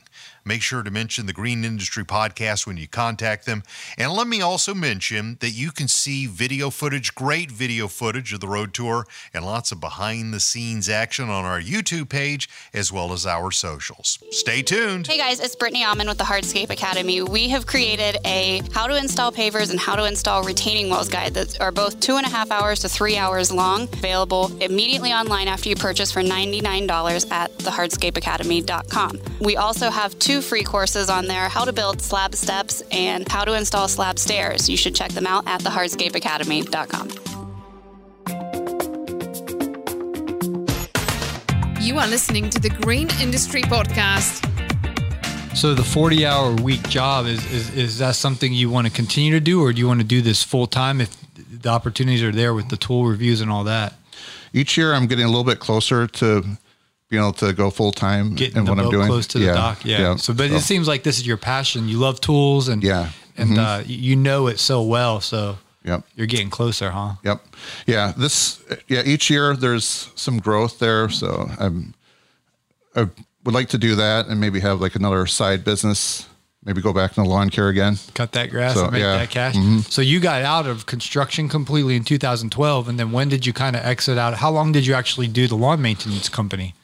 Make 0.48 0.62
sure 0.62 0.82
to 0.82 0.90
mention 0.90 1.26
the 1.26 1.34
Green 1.34 1.62
Industry 1.62 2.06
Podcast 2.06 2.66
when 2.66 2.78
you 2.78 2.88
contact 2.88 3.44
them. 3.44 3.62
And 3.98 4.12
let 4.12 4.26
me 4.26 4.40
also 4.40 4.72
mention 4.72 5.36
that 5.40 5.50
you 5.50 5.70
can 5.70 5.88
see 5.88 6.26
video 6.26 6.70
footage, 6.70 7.14
great 7.14 7.50
video 7.50 7.86
footage 7.86 8.32
of 8.32 8.40
the 8.40 8.48
road 8.48 8.72
tour, 8.72 9.04
and 9.34 9.44
lots 9.44 9.72
of 9.72 9.80
behind 9.80 10.32
the 10.32 10.40
scenes 10.40 10.88
action 10.88 11.28
on 11.28 11.44
our 11.44 11.60
YouTube 11.60 12.08
page 12.08 12.48
as 12.72 12.90
well 12.90 13.12
as 13.12 13.26
our 13.26 13.50
socials. 13.50 14.20
Stay 14.30 14.62
tuned. 14.62 15.06
Hey 15.06 15.18
guys, 15.18 15.38
it's 15.38 15.54
Brittany 15.54 15.84
Almond 15.84 16.08
with 16.08 16.16
the 16.16 16.24
Hardscape 16.24 16.70
Academy. 16.70 17.20
We 17.20 17.50
have 17.50 17.66
created 17.66 18.16
a 18.24 18.62
how 18.72 18.86
to 18.86 18.96
install 18.96 19.30
pavers 19.30 19.70
and 19.70 19.78
how 19.78 19.96
to 19.96 20.06
install 20.06 20.44
retaining 20.44 20.88
walls 20.88 21.10
guide 21.10 21.34
that 21.34 21.60
are 21.60 21.72
both 21.72 22.00
two 22.00 22.16
and 22.16 22.24
a 22.24 22.30
half 22.30 22.50
hours 22.50 22.80
to 22.80 22.88
three 22.88 23.18
hours 23.18 23.52
long, 23.52 23.82
available 23.82 24.50
immediately 24.62 25.12
online 25.12 25.46
after 25.46 25.68
you 25.68 25.76
purchase 25.76 26.10
for 26.10 26.22
$99 26.22 27.30
at 27.30 27.52
thehardscapeacademy.com. 27.58 29.20
We 29.40 29.58
also 29.58 29.90
have 29.90 30.18
two 30.18 30.37
free 30.42 30.62
courses 30.62 31.08
on 31.08 31.26
there 31.26 31.48
how 31.48 31.64
to 31.64 31.72
build 31.72 32.00
slab 32.00 32.34
steps 32.34 32.82
and 32.90 33.28
how 33.28 33.44
to 33.44 33.54
install 33.54 33.88
slab 33.88 34.18
stairs. 34.18 34.68
You 34.68 34.76
should 34.76 34.94
check 34.94 35.12
them 35.12 35.26
out 35.26 35.46
at 35.46 35.60
thehardscapeacademy.com. 35.62 37.10
You 41.80 41.98
are 41.98 42.06
listening 42.06 42.50
to 42.50 42.60
the 42.60 42.70
Green 42.70 43.08
Industry 43.20 43.62
Podcast. 43.62 44.44
So 45.56 45.74
the 45.74 45.82
40 45.82 46.26
hour 46.26 46.54
week 46.54 46.88
job 46.88 47.26
is, 47.26 47.44
is 47.52 47.74
is 47.74 47.98
that 47.98 48.14
something 48.14 48.52
you 48.52 48.70
want 48.70 48.86
to 48.86 48.92
continue 48.92 49.32
to 49.32 49.40
do 49.40 49.62
or 49.62 49.72
do 49.72 49.80
you 49.80 49.88
want 49.88 50.00
to 50.00 50.06
do 50.06 50.20
this 50.20 50.42
full 50.42 50.66
time 50.66 51.00
if 51.00 51.16
the 51.34 51.68
opportunities 51.68 52.22
are 52.22 52.30
there 52.30 52.54
with 52.54 52.68
the 52.68 52.76
tool 52.76 53.06
reviews 53.06 53.40
and 53.40 53.50
all 53.50 53.64
that? 53.64 53.94
Each 54.52 54.76
year, 54.76 54.94
I'm 54.94 55.06
getting 55.06 55.24
a 55.24 55.28
little 55.28 55.44
bit 55.44 55.60
closer 55.60 56.06
to 56.06 56.44
being 57.08 57.22
able 57.22 57.32
to 57.34 57.52
go 57.52 57.70
full 57.70 57.92
time 57.92 58.34
Getting 58.34 58.58
in 58.58 58.64
the 58.64 58.70
what 58.72 58.78
I'm 58.78 58.84
boat 58.86 58.90
doing. 58.92 59.06
close 59.06 59.26
to 59.28 59.38
the 59.38 59.46
dock. 59.46 59.84
Yeah. 59.84 60.16
So 60.16 60.34
but 60.34 60.50
it 60.50 60.60
seems 60.60 60.86
like 60.88 61.02
this 61.04 61.18
is 61.18 61.26
your 61.26 61.36
passion. 61.38 61.88
You 61.88 61.98
love 61.98 62.20
tools 62.20 62.68
and 62.68 62.82
Yeah. 62.82 63.10
and 63.36 63.50
Mhm. 63.50 63.58
uh, 63.58 63.82
you 63.86 64.14
know 64.16 64.46
it 64.48 64.58
so 64.60 64.82
well. 64.82 65.20
So 65.20 65.58
Yep. 65.84 66.04
you're 66.16 66.26
getting 66.26 66.50
closer, 66.50 66.90
huh? 66.90 67.12
Yep. 67.24 67.46
Yeah. 67.86 68.12
This. 68.16 68.58
Yeah. 68.88 69.02
Each 69.06 69.30
year 69.30 69.56
there's 69.56 70.08
some 70.16 70.38
growth 70.38 70.78
there, 70.80 71.08
so 71.08 71.50
I'm. 71.58 71.94
I 72.96 73.06
would 73.44 73.54
like 73.54 73.68
to 73.70 73.78
do 73.78 73.94
that 73.94 74.26
and 74.26 74.40
maybe 74.40 74.60
have 74.60 74.80
like 74.80 74.94
another 74.96 75.26
side 75.26 75.64
business. 75.64 76.26
Maybe 76.64 76.82
go 76.82 76.92
back 76.92 77.14
the 77.14 77.24
lawn 77.24 77.48
care 77.48 77.68
again. 77.68 77.98
Cut 78.14 78.32
that 78.32 78.50
grass 78.50 78.74
So, 78.74 78.84
and 78.84 78.92
make 78.92 79.00
yeah. 79.00 79.16
that 79.18 79.30
cash. 79.30 79.54
Mhm. 79.54 79.90
So 79.90 80.02
you 80.02 80.20
got 80.20 80.42
out 80.42 80.66
of 80.66 80.84
construction 80.84 81.48
completely 81.48 81.96
in 81.96 82.04
2012, 82.04 82.88
and 82.88 82.98
then 82.98 83.12
when 83.12 83.28
did 83.30 83.46
you 83.46 83.52
kind 83.54 83.76
of 83.76 83.82
exit 83.86 84.18
out? 84.18 84.34
How 84.34 84.50
long 84.50 84.72
did 84.72 84.84
you 84.84 84.92
actually 84.92 85.28
do 85.28 85.46
the 85.46 85.54
lawn 85.54 85.80
maintenance 85.80 86.28
company? 86.28 86.74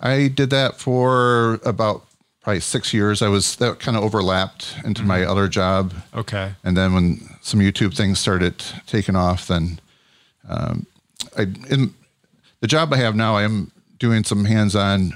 I 0.00 0.28
did 0.28 0.50
that 0.50 0.78
for 0.78 1.60
about 1.64 2.04
probably 2.42 2.60
six 2.60 2.94
years. 2.94 3.20
I 3.22 3.28
was 3.28 3.56
that 3.56 3.80
kind 3.80 3.96
of 3.96 4.02
overlapped 4.02 4.74
into 4.84 5.02
my 5.02 5.24
other 5.24 5.46
job. 5.46 5.92
Okay. 6.14 6.52
And 6.64 6.76
then 6.76 6.94
when 6.94 7.20
some 7.42 7.60
YouTube 7.60 7.94
things 7.96 8.18
started 8.18 8.62
taking 8.86 9.14
off, 9.16 9.46
then 9.46 9.78
um, 10.48 10.86
I 11.36 11.42
in 11.42 11.94
the 12.60 12.66
job 12.66 12.92
I 12.92 12.96
have 12.96 13.14
now, 13.14 13.36
I 13.36 13.42
am 13.42 13.70
doing 13.98 14.24
some 14.24 14.44
hands-on 14.46 15.12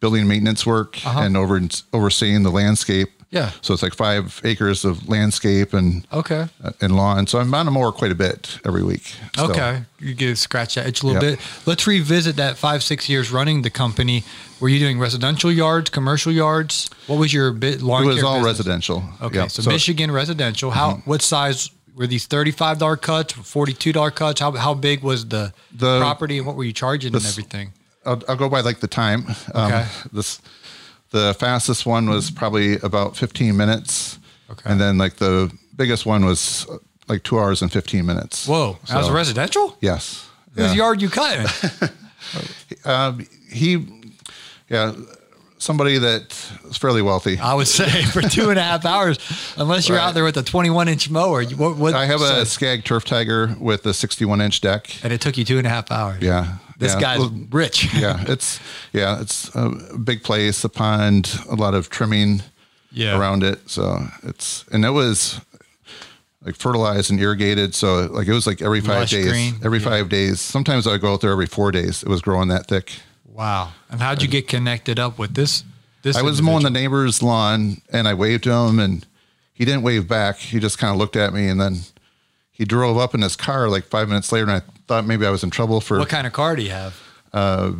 building 0.00 0.28
maintenance 0.28 0.64
work 0.64 1.04
Uh-huh. 1.04 1.20
and 1.20 1.36
over 1.36 1.60
overseeing 1.92 2.44
the 2.44 2.50
landscape. 2.52 3.10
Yeah. 3.30 3.50
So 3.60 3.74
it's 3.74 3.82
like 3.82 3.94
five 3.94 4.40
acres 4.44 4.84
of 4.86 5.06
landscape 5.08 5.74
and 5.74 6.06
Okay. 6.12 6.46
uh, 6.64 6.70
and 6.80 6.96
lawn. 6.96 7.26
So 7.26 7.38
I'm 7.38 7.52
on 7.52 7.68
a 7.68 7.70
mower 7.70 7.92
quite 7.92 8.10
a 8.10 8.14
bit 8.14 8.58
every 8.64 8.82
week. 8.82 9.14
So, 9.36 9.50
Okay, 9.50 9.82
you 10.00 10.14
get 10.14 10.28
to 10.28 10.36
scratch 10.36 10.76
that 10.76 10.86
itch 10.86 11.02
a 11.02 11.06
little 11.06 11.22
Yep. 11.22 11.38
bit. 11.38 11.46
Let's 11.66 11.86
revisit 11.86 12.36
that 12.36 12.56
five 12.56 12.82
six 12.82 13.06
years 13.08 13.30
running 13.30 13.62
the 13.62 13.70
company. 13.70 14.24
Were 14.60 14.70
you 14.70 14.78
doing 14.78 14.98
residential 14.98 15.52
yards, 15.52 15.90
commercial 15.90 16.32
yards? 16.32 16.88
What 17.06 17.18
was 17.18 17.32
your 17.34 17.52
bit 17.52 17.82
lawn 17.82 18.04
It 18.04 18.06
was 18.06 18.22
all 18.22 18.36
business? 18.38 18.46
residential. 18.58 19.04
Okay, 19.20 19.36
Yep. 19.40 19.50
so, 19.50 19.70
Michigan 19.70 20.10
residential. 20.10 20.70
How 20.70 20.92
Mhm. 20.92 21.02
what 21.06 21.20
size 21.20 21.70
were 21.94 22.06
these 22.06 22.24
thirty 22.24 22.50
five 22.50 22.78
dollar 22.78 22.96
cuts, 22.96 23.34
forty 23.34 23.74
two 23.74 23.92
dollar 23.92 24.10
cuts? 24.10 24.40
How 24.40 24.52
how 24.52 24.72
big 24.72 25.02
was 25.02 25.26
the, 25.26 25.52
The- 25.76 25.98
property 26.00 26.38
and 26.38 26.46
what 26.46 26.56
were 26.56 26.64
you 26.64 26.72
charging 26.72 27.14
and 27.14 27.26
everything? 27.26 27.72
I'll, 28.06 28.22
I'll 28.26 28.36
go 28.36 28.48
by 28.48 28.60
like 28.62 28.80
the 28.80 28.86
time. 28.88 29.26
Um, 29.54 29.66
Okay. 29.72 29.86
This 30.14 30.40
the 31.10 31.34
fastest 31.38 31.86
one 31.86 32.08
was 32.08 32.30
probably 32.30 32.78
about 32.80 33.16
15 33.16 33.56
minutes. 33.56 34.18
Okay. 34.50 34.70
And 34.70 34.80
then 34.80 34.98
like 34.98 35.16
the 35.16 35.50
biggest 35.76 36.06
one 36.06 36.24
was 36.24 36.66
like 37.08 37.22
two 37.22 37.38
hours 37.38 37.62
and 37.62 37.72
15 37.72 38.04
minutes. 38.04 38.46
Whoa, 38.46 38.78
that 38.88 38.98
was 38.98 39.06
So, 39.06 39.12
residential. 39.12 39.76
Yes. 39.80 40.26
Whose 40.54 40.66
Yeah. 40.70 40.74
yard 40.74 41.02
you 41.02 41.08
cutting? 41.08 41.46
Um, 42.84 43.26
he, 43.50 43.86
yeah, 44.68 44.92
somebody 45.58 45.98
that 45.98 46.34
is 46.68 46.76
fairly 46.76 47.00
wealthy. 47.00 47.38
I 47.38 47.54
would 47.54 47.68
say 47.68 48.02
for 48.12 48.20
two 48.22 48.50
and 48.50 48.58
a 48.58 48.62
half 48.62 48.84
hours, 48.84 49.18
unless 49.56 49.88
you're 49.88 49.96
Right. 49.98 50.04
out 50.08 50.14
there 50.14 50.24
with 50.24 50.36
a 50.36 50.42
twenty 50.42 50.68
one 50.70 50.88
inch 50.88 51.08
mower. 51.08 51.44
What, 51.44 51.76
what 51.76 51.94
I 51.94 52.04
have 52.06 52.20
a 52.20 52.44
Skag 52.44 52.84
Turf 52.84 53.04
Tiger 53.04 53.56
with 53.58 53.86
a 53.86 53.94
61 53.94 54.40
inch 54.40 54.60
deck. 54.60 55.02
and 55.02 55.12
it 55.12 55.20
took 55.20 55.38
you 55.38 55.44
two 55.44 55.58
and 55.58 55.66
a 55.66 55.70
half 55.70 55.90
hours. 55.90 56.22
Yeah. 56.22 56.56
This 56.78 56.94
yeah. 56.94 57.00
guy's 57.00 57.28
rich. 57.50 57.92
yeah, 57.98 58.24
it's 58.28 58.60
yeah, 58.92 59.20
it's 59.20 59.54
a 59.54 59.68
big 59.98 60.22
place, 60.22 60.62
a 60.64 60.68
pond, 60.68 61.38
a 61.50 61.54
lot 61.56 61.74
of 61.74 61.90
trimming 61.90 62.42
Yeah. 62.92 63.18
around 63.18 63.42
it. 63.42 63.68
So 63.68 64.06
it's 64.22 64.64
and 64.72 64.84
it 64.84 64.90
was 64.90 65.40
like 66.44 66.54
fertilized 66.56 67.10
and 67.10 67.20
irrigated. 67.20 67.74
So 67.74 68.06
like 68.06 68.28
it 68.28 68.32
was 68.32 68.46
like 68.46 68.62
every 68.62 68.80
five 68.80 69.00
Lush 69.00 69.10
days. 69.10 69.28
green. 69.28 69.54
Every 69.64 69.78
Yeah. 69.80 69.84
five 69.88 70.08
days. 70.08 70.40
Sometimes 70.40 70.86
I 70.86 70.92
would 70.92 71.00
go 71.00 71.12
out 71.14 71.20
there 71.20 71.32
every 71.32 71.46
four 71.46 71.72
days. 71.72 72.02
It 72.02 72.08
was 72.08 72.20
growing 72.22 72.48
that 72.48 72.68
thick. 72.68 72.92
Wow. 73.26 73.72
And 73.90 74.00
how'd 74.00 74.22
you 74.22 74.28
get 74.28 74.46
connected 74.48 74.98
up 74.98 75.18
with 75.18 75.34
this? 75.34 75.64
This 76.02 76.16
I 76.16 76.22
was 76.22 76.40
mowing 76.40 76.62
the 76.62 76.70
neighbor's 76.70 77.22
lawn 77.22 77.82
and 77.92 78.06
I 78.06 78.14
waved 78.14 78.44
to 78.44 78.52
him 78.52 78.78
and 78.78 79.04
he 79.52 79.64
didn't 79.64 79.82
wave 79.82 80.06
back. 80.06 80.38
He 80.38 80.60
just 80.60 80.78
kind 80.78 80.92
of 80.92 80.98
looked 80.98 81.16
at 81.16 81.34
me 81.34 81.48
and 81.48 81.60
then 81.60 81.80
he 82.52 82.64
drove 82.64 82.96
up 82.96 83.14
in 83.16 83.22
his 83.22 83.34
car 83.34 83.68
like 83.68 83.84
five 83.86 84.08
minutes 84.08 84.30
later 84.30 84.44
and 84.48 84.62
I 84.62 84.77
thought 84.88 85.06
maybe 85.06 85.26
I 85.26 85.30
was 85.30 85.44
in 85.44 85.50
trouble 85.50 85.80
for 85.80 85.98
What 85.98 86.08
kind 86.08 86.26
of 86.26 86.32
car 86.32 86.56
do 86.56 86.62
you 86.62 86.70
have? 86.70 87.00
uh, 87.32 87.72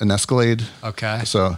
an 0.00 0.10
Escalade. 0.10 0.62
Okay. 0.84 1.22
So 1.24 1.56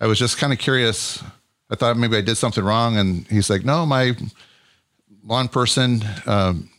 I 0.00 0.06
was 0.06 0.18
just 0.18 0.38
kind 0.38 0.52
of 0.52 0.58
curious. 0.58 1.22
I 1.70 1.74
thought 1.74 1.96
maybe 1.96 2.16
I 2.16 2.20
did 2.20 2.36
something 2.36 2.62
wrong. 2.62 2.96
And 2.98 3.26
he's 3.28 3.50
like, 3.50 3.64
no, 3.64 3.84
my 3.86 4.14
lawn 5.24 5.48
person, 5.48 6.04
um, 6.26 6.70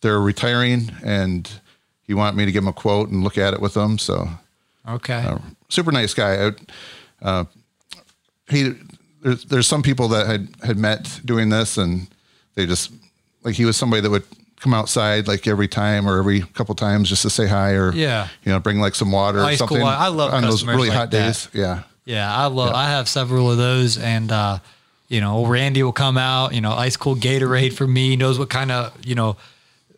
they're 0.00 0.20
retiring 0.20 0.90
and 1.04 1.50
he 2.06 2.14
wanted 2.14 2.36
me 2.36 2.44
to 2.46 2.52
give 2.52 2.62
him 2.62 2.68
a 2.68 2.72
quote 2.72 3.08
and 3.10 3.22
look 3.22 3.36
at 3.38 3.52
it 3.54 3.60
with 3.60 3.74
them. 3.74 3.98
So 3.98 4.28
Okay. 4.88 5.22
uh, 5.24 5.38
super 5.68 5.92
nice 5.92 6.14
guy. 6.14 6.46
I, 6.46 6.50
uh, 7.20 7.44
he, 8.48 8.74
there's, 9.22 9.44
there's 9.44 9.66
some 9.66 9.82
people 9.82 10.08
that 10.08 10.26
had, 10.26 10.48
had 10.64 10.76
met 10.78 11.20
doing 11.24 11.48
this 11.50 11.78
and 11.78 12.08
they 12.54 12.66
just, 12.66 12.90
like 13.44 13.54
he 13.54 13.64
was 13.64 13.76
somebody 13.76 14.00
that 14.02 14.10
would 14.10 14.24
come 14.62 14.72
outside 14.72 15.26
like 15.26 15.46
every 15.48 15.68
time 15.68 16.08
or 16.08 16.18
every 16.18 16.40
couple 16.40 16.74
times 16.74 17.08
just 17.08 17.22
to 17.22 17.30
say 17.30 17.46
hi 17.48 17.72
or, 17.72 17.92
Yeah. 17.92 18.28
you 18.44 18.52
know, 18.52 18.60
bring 18.60 18.78
like 18.80 18.94
some 18.94 19.10
water 19.10 19.40
or 19.40 19.44
Ice 19.44 19.58
cool 19.58 19.66
something 19.68 19.82
water. 19.82 19.96
I 19.98 20.06
love 20.08 20.32
on 20.32 20.42
those 20.42 20.64
really 20.64 20.88
like 20.88 20.96
hot 20.96 21.10
that. 21.10 21.24
days. 21.26 21.48
Yeah. 21.52 21.82
Yeah, 22.04 22.34
I 22.34 22.46
love. 22.46 22.70
Yeah. 22.70 22.76
I 22.76 22.90
have 22.90 23.08
several 23.08 23.50
of 23.50 23.58
those, 23.58 23.96
and 23.98 24.32
uh, 24.32 24.58
you 25.08 25.20
know, 25.20 25.34
old 25.36 25.50
Randy 25.50 25.82
will 25.84 25.92
come 25.92 26.18
out. 26.18 26.52
You 26.54 26.60
know, 26.60 26.72
ice 26.72 26.96
cold 26.96 27.20
Gatorade 27.20 27.72
for 27.74 27.86
me. 27.86 28.16
Knows 28.16 28.38
what 28.40 28.50
kind 28.50 28.72
of 28.72 28.92
you 29.06 29.14
know, 29.14 29.36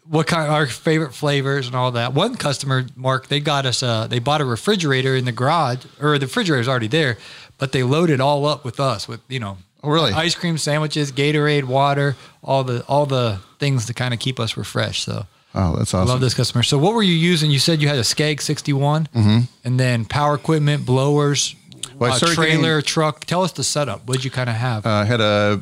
what 0.09 0.27
kind 0.27 0.47
of 0.47 0.53
our 0.53 0.67
favorite 0.67 1.15
flavors 1.15 1.67
and 1.67 1.75
all 1.75 1.93
that. 1.93 2.13
One 2.13 2.35
customer, 2.37 2.85
Mark, 2.95 3.29
they 3.29 3.41
got 3.41 3.65
us. 3.65 3.83
Uh, 3.83 4.07
they 4.07 4.19
bought 4.19 4.43
a 4.43 4.45
refrigerator 4.45 5.17
in 5.17 5.25
the 5.25 5.33
garage, 5.33 5.87
or 5.99 6.19
the 6.19 6.27
refrigerator's 6.27 6.69
already 6.69 6.89
there, 6.89 7.17
but 7.57 7.73
they 7.73 7.83
loaded 7.83 8.21
all 8.21 8.45
up 8.45 8.65
with 8.67 8.79
us 8.81 9.09
with 9.09 9.21
you 9.29 9.41
know, 9.41 9.57
Oh, 9.85 9.91
really? 9.91 10.13
ice 10.13 10.35
cream 10.35 10.57
sandwiches, 10.59 11.13
Gatorade, 11.13 11.65
water, 11.65 12.17
all 12.43 12.65
the 12.65 12.83
all 12.87 13.07
the 13.07 13.39
things 13.59 13.87
to 13.87 13.95
kind 13.95 14.13
of 14.15 14.21
keep 14.21 14.41
us 14.41 14.57
refreshed. 14.57 15.05
So. 15.05 15.27
Oh, 15.57 15.77
that's 15.77 15.95
awesome! 15.95 16.09
I 16.09 16.13
love 16.13 16.21
this 16.21 16.35
customer. 16.35 16.65
So, 16.65 16.79
what 16.79 16.95
were 16.95 17.03
you 17.05 17.13
using? 17.15 17.49
You 17.51 17.61
said 17.61 17.81
you 17.81 17.87
had 17.87 17.99
a 17.99 18.03
Skag 18.05 18.43
61 18.43 19.09
Mhm. 19.15 19.47
and 19.63 19.79
then 19.79 20.05
power 20.05 20.35
equipment, 20.35 20.85
blowers, 20.85 21.55
Well, 21.97 22.13
uh, 22.13 22.19
trailer, 22.19 22.79
getting- 22.81 22.83
truck. 22.89 23.25
Tell 23.25 23.45
us 23.45 23.53
the 23.53 23.63
setup. 23.63 24.07
What 24.09 24.15
did 24.17 24.25
you 24.25 24.33
kind 24.33 24.51
of 24.51 24.57
have? 24.57 24.85
uh, 24.85 24.91
I 24.91 25.05
had 25.05 25.21
a, 25.21 25.61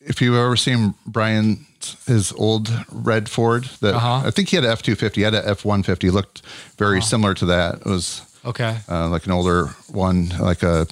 if 0.00 0.20
you've 0.20 0.34
ever 0.34 0.56
seen 0.56 0.92
Brian, 1.06 1.64
his 2.06 2.32
old 2.36 2.70
red 2.92 3.30
Ford, 3.30 3.70
that 3.80 3.94
Uh-huh. 3.94 4.22
I 4.26 4.30
think 4.30 4.50
he 4.50 4.56
had 4.56 4.64
an 4.66 4.72
F 4.72 4.82
two 4.82 4.94
fifty, 4.94 5.22
had 5.22 5.32
an 5.34 5.42
F 5.46 5.64
one 5.64 5.82
fifty, 5.82 6.10
looked 6.10 6.42
very 6.76 7.00
similar 7.00 7.32
to 7.34 7.46
that. 7.46 7.76
It 7.76 7.86
was 7.86 8.20
okay. 8.44 8.76
uh, 8.90 9.08
like 9.08 9.24
an 9.24 9.32
older 9.32 9.68
one, 9.88 10.34
like 10.38 10.62
a 10.62 10.86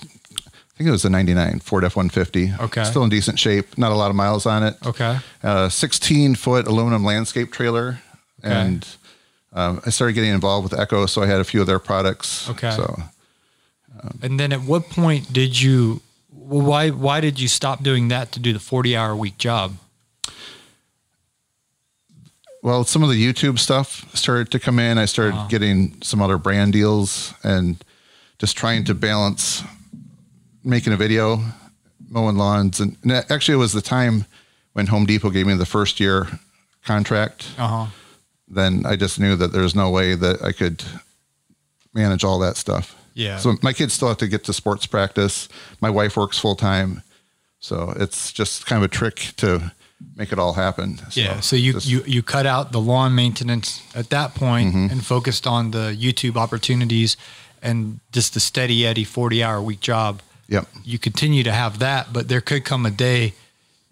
think 0.76 0.88
it 0.88 0.92
was 0.92 1.04
a 1.06 1.11
99 1.11 1.61
Ford 1.61 1.85
F-150. 1.85 2.61
Okay. 2.61 2.85
Still 2.85 3.02
in 3.02 3.09
decent 3.09 3.38
shape. 3.38 3.78
Not 3.78 3.92
a 3.92 3.95
lot 3.95 4.11
of 4.11 4.16
miles 4.16 4.45
on 4.45 4.62
it. 4.62 4.75
Okay. 4.85 5.18
Uh, 5.42 5.68
16 5.71 6.35
foot 6.35 6.66
aluminum 6.66 7.02
landscape 7.04 7.50
trailer. 7.50 8.00
And 8.42 8.87
um, 9.54 9.80
I 9.87 9.90
started 9.90 10.12
getting 10.12 10.30
involved 10.30 10.71
with 10.71 10.78
Echo, 10.78 11.06
so 11.06 11.23
I 11.23 11.26
had 11.26 11.40
a 11.40 11.45
few 11.45 11.61
of 11.62 11.66
their 11.66 11.78
products. 11.78 12.49
Okay. 12.50 12.71
So 12.73 13.02
And 14.23 14.38
then 14.38 14.52
at 14.52 14.61
what 14.61 14.90
point 14.90 15.33
did 15.33 15.61
you? 15.61 16.02
well, 16.30 16.61
Why 16.64 16.90
why 16.90 17.21
did 17.21 17.40
you 17.40 17.49
stop 17.49 17.83
doing 17.83 18.09
that 18.09 18.30
to 18.33 18.40
do 18.40 18.52
the 18.52 18.61
forty 18.61 18.95
hour 18.95 19.16
week 19.16 19.38
job? 19.38 19.76
Well, 22.62 22.85
some 22.85 23.02
of 23.02 23.11
the 23.11 23.16
YouTube 23.33 23.59
stuff 23.59 24.04
started 24.14 24.50
to 24.50 24.59
come 24.59 24.78
in. 24.78 24.99
I 24.99 25.04
started 25.04 25.47
getting 25.49 26.00
some 26.02 26.21
other 26.21 26.37
brand 26.38 26.73
deals 26.73 27.33
and 27.42 27.83
just 28.38 28.56
trying 28.56 28.85
to 28.85 28.95
balance 28.95 29.62
making 30.66 30.92
a 30.92 30.96
video, 30.96 31.40
mowing 32.08 32.37
lawns. 32.37 32.80
And, 32.80 32.96
and 33.02 33.12
actually, 33.12 33.54
it 33.54 33.58
was 33.58 33.73
the 33.73 33.80
time 33.82 34.26
when 34.75 34.87
Home 34.88 35.06
Depot 35.06 35.30
gave 35.30 35.46
me 35.46 35.54
the 35.54 35.66
first 35.66 36.00
year 36.00 36.26
contract. 36.85 37.49
Uh 37.58 37.68
huh. 37.68 37.87
Then 38.49 38.85
I 38.87 38.96
just 38.96 39.18
knew 39.18 39.35
that 39.37 39.52
there's 39.52 39.75
no 39.75 39.90
way 39.90 40.14
that 40.14 40.42
I 40.42 40.52
could 40.52 40.85
manage 41.94 42.25
all 42.25 42.38
that 42.40 42.56
stuff. 42.56 42.94
Yeah. 43.14 43.38
So 43.38 43.54
my 43.62 43.73
kids 43.73 43.94
still 43.94 44.08
have 44.08 44.18
to 44.18 44.28
get 44.28 44.44
to 44.44 44.52
sports 44.52 44.87
practice. 44.87 45.49
My 45.80 45.88
wife 45.90 46.16
works 46.16 46.38
full 46.38 46.54
time. 46.54 47.02
So 47.61 47.94
it's 47.96 48.32
just 48.32 48.66
kind 48.66 48.85
of 48.85 48.90
a 48.90 48.92
trick 48.94 49.32
to 49.38 49.73
make 50.14 50.30
it 50.32 50.38
all 50.38 50.52
happen. 50.52 50.99
Yeah. 51.12 51.40
So 51.40 51.56
you, 51.56 51.73
just- 51.73 51.87
you 51.88 52.02
you 52.06 52.23
cut 52.23 52.46
out 52.46 52.70
the 52.73 52.80
lawn 52.80 53.14
maintenance 53.14 53.82
at 53.94 54.11
that 54.11 54.35
point 54.35 54.75
and 54.75 55.04
focused 55.04 55.46
on 55.46 55.70
the 55.70 55.96
YouTube 55.99 56.37
opportunities 56.37 57.16
and 57.62 57.99
just 58.12 58.35
the 58.35 58.40
steady 58.40 58.87
Eddie 58.87 59.04
forty 59.04 59.42
hour 59.42 59.61
week 59.62 59.80
job. 59.80 60.20
Yep. 60.48 60.66
You 60.84 60.98
continue 60.98 61.42
to 61.42 61.52
have 61.52 61.78
that, 61.80 62.12
but 62.12 62.28
there 62.28 62.40
could 62.40 62.64
come 62.64 62.86
a 62.86 62.90
day 62.90 63.34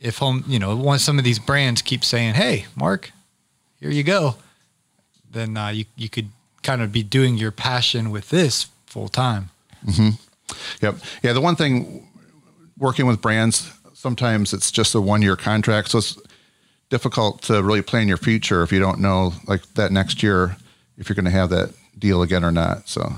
if 0.01 0.19
home 0.19 0.45
you 0.47 0.59
know 0.59 0.77
once 0.77 1.03
some 1.03 1.19
of 1.19 1.25
these 1.25 1.39
brands 1.39 1.83
keep 1.83 2.05
saying, 2.05 2.35
"Hey, 2.35 2.67
Mark, 2.77 3.11
here 3.81 3.91
you 3.91 4.03
go," 4.05 4.37
then 5.31 5.57
uh, 5.57 5.69
you 5.69 5.85
you 5.97 6.09
could 6.09 6.29
kind 6.63 6.81
of 6.83 6.93
be 6.93 7.03
doing 7.03 7.37
your 7.37 7.51
passion 7.51 8.11
with 8.11 8.29
this 8.31 8.67
full 8.87 9.09
time. 9.09 9.51
Hmm. 9.95 10.11
Yep. 10.81 10.97
Yeah. 11.23 11.33
The 11.33 11.41
one 11.41 11.57
thing 11.57 12.07
working 12.79 13.07
with 13.07 13.21
brands, 13.21 13.71
sometimes 13.95 14.53
it's 14.53 14.71
just 14.71 14.95
a 14.95 15.01
one 15.01 15.23
year 15.23 15.37
contract. 15.37 15.91
So 15.91 15.99
it's 15.99 16.17
difficult 16.91 17.43
to 17.43 17.63
really 17.63 17.83
plan 17.83 18.07
your 18.09 18.17
future 18.17 18.63
if 18.63 18.71
you 18.73 18.79
don't 18.79 19.01
know 19.01 19.33
like 19.47 19.63
that 19.75 19.91
next 19.91 20.23
year 20.23 20.57
if 20.99 21.09
you're 21.09 21.15
going 21.17 21.25
to 21.25 21.31
have 21.31 21.51
that 21.51 21.73
deal 21.99 22.23
again 22.23 22.45
or 22.45 22.53
not. 22.53 22.89
So 22.89 23.15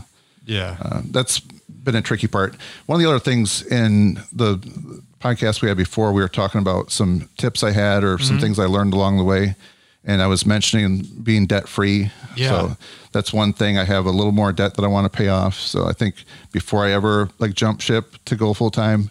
Yeah. 0.47 0.77
uh, 0.81 1.03
that's 1.11 1.41
been 1.87 1.97
a 1.97 2.03
tricky 2.03 2.27
part. 2.27 2.55
One 2.85 3.01
of 3.01 3.03
the 3.03 3.09
other 3.09 3.21
things 3.21 3.65
in 3.65 4.21
the 4.33 4.57
podcast 5.21 5.63
we 5.63 5.69
had 5.69 5.79
before, 5.79 6.13
we 6.13 6.21
were 6.21 6.29
talking 6.29 6.61
about 6.61 6.91
some 6.91 7.31
tips 7.39 7.63
I 7.63 7.71
had 7.71 8.05
or 8.05 8.19
some 8.19 8.37
mm-hmm. 8.37 8.43
things 8.43 8.59
I 8.59 8.67
learned 8.67 8.93
along 8.93 9.17
the 9.17 9.25
way. 9.25 9.55
And 10.05 10.21
I 10.21 10.27
was 10.27 10.45
mentioning 10.45 11.07
being 11.23 11.47
debt 11.47 11.67
free. 11.67 12.11
Yeah. 12.37 12.49
So 12.49 12.77
that's 13.13 13.33
one 13.33 13.53
thing. 13.53 13.79
I 13.79 13.85
have 13.85 14.05
a 14.05 14.11
little 14.11 14.33
more 14.33 14.53
debt 14.53 14.75
that 14.75 14.85
I 14.85 14.89
want 14.89 15.11
to 15.11 15.17
pay 15.17 15.29
off. 15.29 15.55
So 15.55 15.87
I 15.87 15.93
think 15.93 16.25
before 16.53 16.85
I 16.85 16.93
ever 16.93 17.31
like 17.39 17.55
jump 17.55 17.81
ship 17.81 18.17
to 18.27 18.37
go 18.37 18.53
full 18.53 18.71
time, 18.71 19.11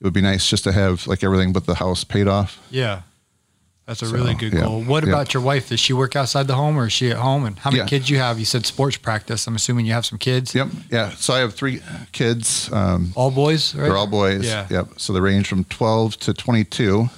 it 0.00 0.04
would 0.04 0.12
be 0.12 0.20
nice 0.20 0.48
just 0.48 0.64
to 0.64 0.72
have 0.72 1.06
like 1.06 1.24
everything 1.24 1.52
but 1.52 1.66
the 1.66 1.76
house 1.76 2.04
paid 2.04 2.28
off. 2.28 2.60
Yeah. 2.70 3.02
That's 3.86 4.02
a 4.02 4.06
So, 4.06 4.12
really 4.14 4.34
good 4.34 4.52
yeah, 4.52 4.62
goal. 4.62 4.82
What 4.82 5.04
yeah. 5.04 5.10
about 5.10 5.32
your 5.32 5.42
wife? 5.42 5.68
Does 5.68 5.78
she 5.78 5.92
work 5.92 6.16
outside 6.16 6.48
the 6.48 6.54
home 6.56 6.76
or 6.76 6.86
is 6.86 6.92
she 6.92 7.10
at 7.10 7.18
home? 7.18 7.44
And 7.44 7.56
how 7.58 7.70
many 7.70 7.80
Yeah. 7.82 7.86
kids 7.86 8.10
you 8.10 8.18
have? 8.18 8.36
You 8.38 8.44
said 8.44 8.66
sports 8.66 8.96
practice. 8.96 9.46
I'm 9.46 9.54
assuming 9.54 9.86
you 9.86 9.92
have 9.92 10.04
some 10.04 10.18
kids. 10.18 10.54
Yep. 10.56 10.68
Yeah. 10.90 11.10
So 11.10 11.34
I 11.34 11.38
have 11.38 11.54
three 11.54 11.80
kids. 12.10 12.68
Um, 12.72 13.12
All 13.14 13.30
boys, 13.30 13.74
right? 13.76 13.84
they're 13.84 13.96
all 13.96 14.08
boys. 14.08 14.44
Yeah. 14.44 14.66
Yep. 14.70 14.88
So 14.96 15.12
they 15.12 15.20
range 15.20 15.46
from 15.46 15.64
12 15.64 16.16
to 16.20 16.34
22. 16.34 17.08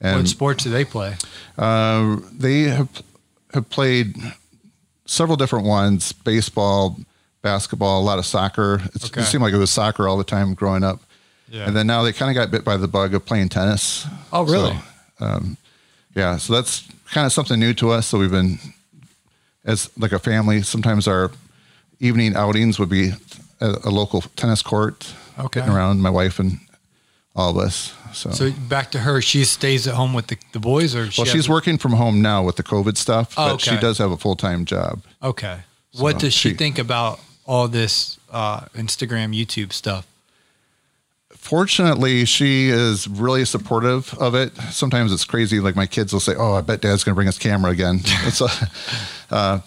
And 0.00 0.16
What 0.16 0.28
sports 0.28 0.64
do 0.64 0.70
they 0.70 0.84
play? 0.84 1.14
Uh, 1.56 2.16
they 2.32 2.62
have 2.62 2.88
have 3.52 3.68
played 3.68 4.16
several 5.06 5.36
different 5.36 5.66
ones: 5.66 6.12
baseball, 6.12 6.98
basketball, 7.42 8.00
a 8.00 8.04
lot 8.04 8.18
of 8.18 8.24
soccer. 8.26 8.80
It's, 8.94 9.04
Okay. 9.06 9.20
It 9.20 9.24
seemed 9.26 9.42
like 9.42 9.52
it 9.52 9.58
was 9.58 9.70
soccer 9.70 10.08
all 10.08 10.16
the 10.16 10.24
time 10.24 10.54
growing 10.54 10.82
up. 10.82 11.00
Yeah. 11.50 11.66
And 11.66 11.76
then 11.76 11.86
now 11.86 12.02
they 12.02 12.12
kind 12.12 12.30
of 12.30 12.34
got 12.34 12.50
bit 12.50 12.64
by 12.64 12.76
the 12.78 12.88
bug 12.88 13.12
of 13.14 13.24
playing 13.26 13.50
tennis. 13.50 14.06
Oh, 14.32 14.44
really? 14.44 14.74
So, 15.18 15.26
um, 15.26 15.56
yeah, 16.14 16.36
so 16.36 16.52
that's 16.54 16.88
kind 17.12 17.26
of 17.26 17.32
something 17.32 17.58
new 17.58 17.74
to 17.74 17.90
us. 17.90 18.06
So 18.08 18.18
we've 18.18 18.30
been, 18.30 18.58
as 19.64 19.90
like 19.98 20.12
a 20.12 20.18
family, 20.18 20.62
sometimes 20.62 21.06
our 21.08 21.30
evening 22.00 22.34
outings 22.36 22.78
would 22.78 22.88
be 22.88 23.10
a, 23.60 23.76
a 23.84 23.90
local 23.90 24.22
tennis 24.36 24.62
court. 24.62 25.12
Okay. 25.38 25.60
Getting 25.60 25.74
around, 25.74 26.00
my 26.02 26.10
wife 26.10 26.38
and 26.38 26.58
all 27.34 27.50
of 27.50 27.56
us. 27.56 27.94
So, 28.12 28.30
So 28.30 28.50
back 28.68 28.90
to 28.90 28.98
her, 28.98 29.22
she 29.22 29.44
stays 29.44 29.86
at 29.86 29.94
home 29.94 30.12
with 30.12 30.26
the, 30.26 30.36
the 30.52 30.58
boys 30.58 30.94
or 30.94 31.10
she 31.10 31.22
well, 31.22 31.26
she's 31.30 31.48
a- 31.48 31.50
working 31.50 31.78
from 31.78 31.92
home 31.92 32.20
now 32.20 32.42
with 32.42 32.56
the 32.56 32.62
COVID 32.62 32.96
stuff, 32.96 33.34
Oh, 33.36 33.52
but 33.52 33.60
she 33.60 33.76
does 33.78 33.98
have 33.98 34.10
a 34.10 34.16
full 34.16 34.36
time 34.36 34.64
job. 34.64 35.02
Okay. 35.22 35.60
What 35.98 36.18
does 36.18 36.34
she 36.34 36.50
she- 36.50 36.54
think 36.56 36.78
about 36.78 37.20
all 37.46 37.68
this 37.68 38.18
uh, 38.30 38.60
Instagram, 38.74 39.34
YouTube 39.34 39.72
stuff? 39.72 40.06
Fortunately, 41.32 42.24
she 42.24 42.68
is 42.68 43.08
really 43.08 43.44
supportive 43.44 44.12
of 44.14 44.34
it. 44.34 44.54
Sometimes 44.70 45.12
it's 45.12 45.24
crazy. 45.24 45.60
Like 45.60 45.76
my 45.76 45.86
kids 45.86 46.12
will 46.12 46.20
say, 46.20 46.34
"Oh, 46.36 46.54
I 46.54 46.60
bet 46.60 46.80
Dad's 46.80 47.04
going 47.04 47.12
to 47.12 47.16
bring 47.16 47.26
his 47.26 47.38
camera 47.38 47.70
again." 47.70 47.98
so, 48.30 48.46
uh, 49.30 49.60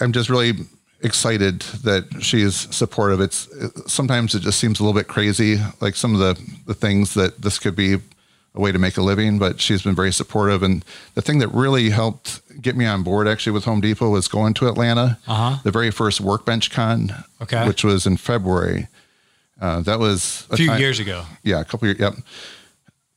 I'm 0.00 0.12
just 0.12 0.28
really 0.28 0.52
excited 1.02 1.60
that 1.84 2.04
she 2.20 2.42
is 2.42 2.56
supportive. 2.70 3.20
It's 3.20 3.48
sometimes 3.86 4.34
it 4.34 4.40
just 4.40 4.58
seems 4.58 4.80
a 4.80 4.84
little 4.84 4.98
bit 4.98 5.08
crazy, 5.08 5.60
like 5.80 5.96
some 5.96 6.14
of 6.14 6.20
the 6.20 6.52
the 6.66 6.74
things 6.74 7.14
that 7.14 7.40
this 7.40 7.58
could 7.58 7.76
be 7.76 7.98
a 8.58 8.60
way 8.60 8.72
to 8.72 8.78
make 8.78 8.96
a 8.96 9.02
living, 9.02 9.38
but 9.38 9.60
she's 9.60 9.82
been 9.82 9.94
very 9.94 10.12
supportive. 10.12 10.62
And 10.62 10.84
the 11.14 11.22
thing 11.22 11.38
that 11.38 11.48
really 11.48 11.90
helped 11.90 12.42
get 12.60 12.76
me 12.76 12.84
on 12.84 13.02
board 13.04 13.28
actually 13.28 13.52
with 13.52 13.64
Home 13.64 13.80
Depot 13.80 14.10
was 14.10 14.26
going 14.28 14.52
to 14.54 14.68
Atlanta, 14.68 15.18
Uh-huh. 15.28 15.58
the 15.62 15.70
very 15.70 15.90
first 15.92 16.20
Workbench 16.20 16.70
Con, 16.70 17.12
Okay. 17.40 17.66
which 17.66 17.84
was 17.84 18.04
in 18.04 18.16
February. 18.16 18.88
Uh, 19.60 19.80
that 19.82 19.98
was 19.98 20.46
A 20.50 20.56
few 20.56 20.66
time- 20.66 20.80
years 20.80 20.98
ago. 20.98 21.24
yeah, 21.44 21.60
a 21.60 21.64
couple 21.64 21.86
years. 21.88 21.98
Yep. 22.00 22.14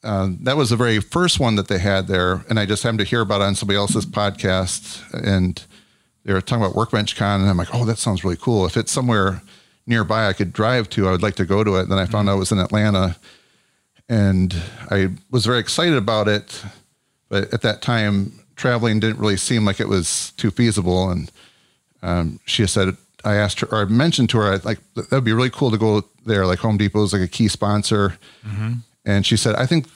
Uh, 0.04 0.30
that 0.41 0.58
was 0.58 0.69
the 0.71 0.75
very 0.75 0.99
first 0.99 1.39
one 1.39 1.56
that 1.56 1.67
they 1.67 1.77
had 1.80 2.08
there, 2.08 2.43
and 2.49 2.60
I 2.60 2.65
just 2.65 2.82
happened 2.84 2.99
to 2.99 3.06
hear 3.06 3.21
about 3.21 3.41
it 3.41 3.45
on 3.45 3.56
somebody 3.56 3.77
else's 3.77 4.06
podcast, 4.06 4.99
and 5.13 5.62
they 6.25 6.34
were 6.34 6.41
talking 6.41 6.63
about 6.63 6.75
Workbench 6.75 7.15
Con, 7.15 7.41
and 7.41 7.49
I'm 7.49 7.58
like, 7.58 7.69
oh, 7.73 7.86
that 7.86 7.99
sounds 7.99 8.23
really 8.23 8.38
cool. 8.38 8.65
If 8.65 8.77
it's 8.77 8.91
somewhere 8.91 9.41
nearby 9.86 10.27
I 10.27 10.34
could 10.34 10.54
drive 10.54 10.89
to, 10.91 11.08
I 11.08 11.12
would 11.12 11.21
like 11.21 11.36
to 11.36 11.45
go 11.45 11.63
to 11.63 11.75
it. 11.75 11.82
And 11.84 11.91
Then 11.91 11.99
I 11.99 12.06
found 12.08 12.30
out 12.30 12.36
it 12.36 12.39
was 12.39 12.51
in 12.51 12.58
Atlanta, 12.60 13.15
and 14.12 14.54
I 14.89 15.08
was 15.32 15.45
very 15.45 15.60
excited 15.60 15.95
about 15.95 16.28
it, 16.28 16.62
but 17.30 17.54
at 17.54 17.62
that 17.62 17.82
time, 17.82 18.34
traveling 18.58 19.00
didn't 19.00 19.19
really 19.19 19.38
seem 19.38 19.63
like 19.63 19.80
it 19.80 19.88
was 19.88 20.34
too 20.36 20.52
feasible, 20.52 21.10
and 21.10 21.32
um, 22.04 22.39
she 22.45 22.67
said, 22.67 22.97
I 23.24 23.36
asked 23.36 23.62
her, 23.62 23.67
or 23.71 23.84
I 23.84 23.86
mentioned 23.86 24.30
to 24.32 24.38
her, 24.39 24.54
I'd 24.54 24.65
like 24.65 24.80
that'd 24.95 25.24
be 25.24 25.32
really 25.32 25.50
cool 25.50 25.71
to 25.71 25.78
go 25.78 26.04
there. 26.26 26.45
Like 26.45 26.60
Home 26.60 26.78
Depot 26.78 27.04
is 27.04 27.13
like 27.13 27.21
a 27.21 27.28
key 27.28 27.47
sponsor, 27.47 28.17
and 29.06 29.26
she 29.26 29.38
said, 29.38 29.56
I 29.56 29.65
think, 29.65 29.88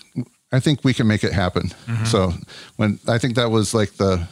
I 0.54 0.62
think 0.62 0.86
we 0.86 0.94
can 0.94 1.08
make 1.08 1.26
it 1.26 1.34
happen. 1.34 1.74
So 2.06 2.32
when 2.78 3.00
I 3.10 3.18
think 3.18 3.36
that 3.36 3.52
was 3.52 3.74
like 3.74 3.96
the 3.98 4.26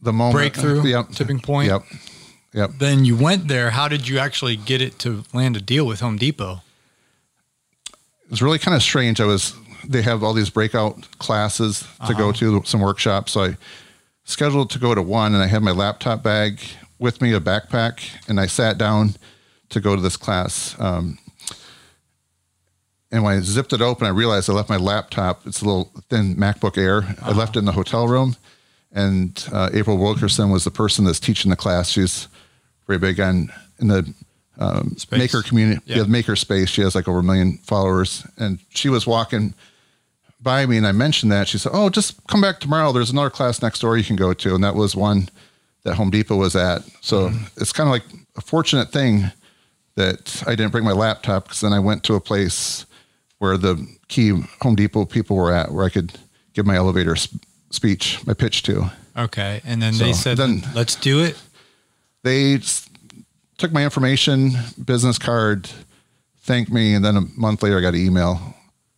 the 0.00 0.12
moment 0.12 0.36
Breakthrough, 0.36 0.82
yep, 0.84 1.10
tipping 1.10 1.40
point. 1.40 1.68
Yep, 1.68 1.82
yep. 2.54 2.70
Then 2.78 3.04
you 3.04 3.14
went 3.14 3.48
there. 3.48 3.70
How 3.72 3.88
did 3.88 4.08
you 4.08 4.18
actually 4.18 4.56
get 4.56 4.80
it 4.80 4.98
to 5.00 5.24
land 5.34 5.54
a 5.56 5.60
deal 5.60 5.86
with 5.86 6.00
Home 6.00 6.16
Depot? 6.16 6.62
It 8.26 8.30
was 8.30 8.42
really 8.42 8.58
kind 8.58 8.74
of 8.74 8.82
strange. 8.82 9.20
I 9.20 9.24
was 9.24 9.54
they 9.88 10.02
have 10.02 10.22
all 10.22 10.32
these 10.32 10.50
breakout 10.50 11.08
classes 11.18 11.86
to 12.06 12.14
go 12.14 12.32
to 12.32 12.62
some 12.64 12.80
workshops. 12.80 13.32
So 13.32 13.44
I 13.44 13.56
scheduled 14.24 14.70
to 14.70 14.78
go 14.78 14.94
to 14.94 15.02
one, 15.02 15.32
and 15.32 15.42
I 15.42 15.46
had 15.46 15.62
my 15.62 15.70
laptop 15.70 16.22
bag 16.22 16.60
with 16.98 17.20
me, 17.20 17.32
a 17.32 17.40
backpack, 17.40 18.00
and 18.28 18.40
I 18.40 18.46
sat 18.46 18.78
down 18.78 19.14
to 19.68 19.80
go 19.80 19.94
to 19.94 20.02
this 20.02 20.16
class. 20.16 20.74
Um, 20.80 21.18
and 23.12 23.22
when 23.22 23.36
I 23.36 23.40
zipped 23.40 23.72
it 23.72 23.80
open, 23.80 24.06
I 24.06 24.10
realized 24.10 24.50
I 24.50 24.54
left 24.54 24.68
my 24.68 24.76
laptop. 24.76 25.46
It's 25.46 25.62
a 25.62 25.64
little 25.64 25.92
thin 26.10 26.36
MacBook 26.36 26.76
Air. 26.76 27.16
I 27.22 27.32
left 27.32 27.56
it 27.56 27.60
in 27.60 27.64
the 27.64 27.72
hotel 27.72 28.08
room. 28.08 28.36
And 28.92 29.46
uh, 29.52 29.70
April 29.72 29.98
Wilkerson 29.98 30.50
was 30.50 30.64
the 30.64 30.70
person 30.70 31.04
that's 31.04 31.20
teaching 31.20 31.50
the 31.50 31.56
class. 31.56 31.90
She's 31.90 32.28
very 32.86 32.98
big 32.98 33.20
on 33.20 33.52
in 33.78 33.88
the 33.88 34.12
um, 34.58 34.96
maker 35.10 35.42
community, 35.42 35.80
Yeah. 35.86 35.98
yeah. 35.98 36.02
maker 36.04 36.36
space. 36.36 36.68
She 36.70 36.82
has 36.82 36.94
like 36.94 37.08
over 37.08 37.18
a 37.18 37.22
million 37.22 37.58
followers. 37.58 38.26
And 38.38 38.58
she 38.70 38.88
was 38.88 39.06
walking 39.06 39.54
by 40.40 40.64
me, 40.66 40.76
and 40.76 40.86
I 40.86 40.92
mentioned 40.92 41.32
that. 41.32 41.48
She 41.48 41.58
said, 41.58 41.72
"Oh, 41.74 41.88
just 41.90 42.24
come 42.26 42.40
back 42.40 42.60
tomorrow. 42.60 42.92
There's 42.92 43.10
another 43.10 43.30
class 43.30 43.60
next 43.62 43.80
door 43.80 43.96
you 43.96 44.04
can 44.04 44.16
go 44.16 44.32
to." 44.34 44.54
And 44.54 44.62
that 44.64 44.74
was 44.74 44.94
one 44.94 45.28
that 45.82 45.94
Home 45.96 46.10
Depot 46.10 46.36
was 46.36 46.54
at. 46.56 46.82
So 47.00 47.30
it's 47.56 47.72
kind 47.72 47.88
of 47.88 47.92
like 47.92 48.04
a 48.36 48.40
fortunate 48.40 48.90
thing 48.92 49.30
that 49.96 50.42
I 50.46 50.54
didn't 50.54 50.72
bring 50.72 50.84
my 50.84 50.92
laptop 50.92 51.44
because 51.44 51.60
then 51.60 51.72
I 51.72 51.78
went 51.80 52.02
to 52.04 52.14
a 52.14 52.20
place 52.20 52.84
where 53.38 53.56
the 53.56 53.86
key 54.08 54.30
Home 54.62 54.74
Depot 54.74 55.04
people 55.04 55.36
were 55.36 55.52
at, 55.52 55.72
where 55.72 55.84
I 55.84 55.88
could 55.90 56.18
give 56.54 56.66
my 56.66 56.76
elevator 56.76 57.16
sp- 57.16 57.40
speech, 57.70 58.24
my 58.26 58.34
pitch 58.34 58.62
to. 58.64 58.90
Okay. 59.16 59.60
And 59.64 59.80
then 59.80 59.96
they 59.96 60.12
said, 60.12 60.36
then- 60.38 60.62
let's 60.74 60.94
do 60.96 61.22
it. 61.22 61.36
They 62.22 62.58
took 63.58 63.72
my 63.72 63.84
information, 63.84 64.52
business 64.84 65.18
card, 65.18 65.68
thanked 66.40 66.70
me, 66.70 66.94
and 66.94 67.04
then 67.04 67.16
a 67.16 67.22
month 67.36 67.62
later 67.62 67.78
I 67.78 67.80
got 67.80 67.94
an 67.94 68.00
email 68.00 68.54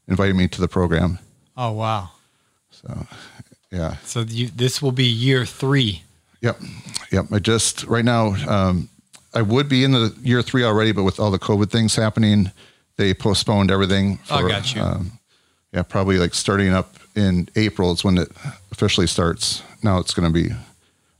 inviting 0.06 0.36
me 0.36 0.48
to 0.48 0.60
the 0.60 0.68
program. 0.68 1.18
Oh 1.56 1.72
wow. 1.72 2.10
So 2.70 3.06
yeah. 3.70 3.96
So 4.04 4.20
you, 4.20 4.48
this 4.48 4.80
will 4.80 4.92
be 4.92 5.04
year 5.04 5.44
three. 5.44 6.02
Yep. 6.40 6.60
Yep. 7.12 7.26
I 7.32 7.38
just 7.38 7.84
right 7.84 8.04
now, 8.04 8.34
um, 8.48 8.88
I 9.34 9.42
would 9.42 9.68
be 9.68 9.84
in 9.84 9.92
the 9.92 10.14
year 10.22 10.42
three 10.42 10.64
already, 10.64 10.92
but 10.92 11.04
with 11.04 11.20
all 11.20 11.30
the 11.30 11.38
COVID 11.38 11.70
things 11.70 11.94
happening, 11.94 12.50
they 12.96 13.14
postponed 13.14 13.70
everything. 13.70 14.18
I 14.30 14.42
got 14.42 14.74
you. 14.74 14.82
Um, 14.82 15.12
yeah, 15.72 15.82
probably 15.82 16.18
like 16.18 16.34
starting 16.34 16.72
up 16.72 16.96
in 17.14 17.48
April 17.56 17.92
is 17.92 18.04
when 18.04 18.18
it 18.18 18.30
officially 18.72 19.06
starts. 19.06 19.62
Now 19.82 19.98
it's 19.98 20.14
going 20.14 20.32
to 20.32 20.32
be 20.32 20.54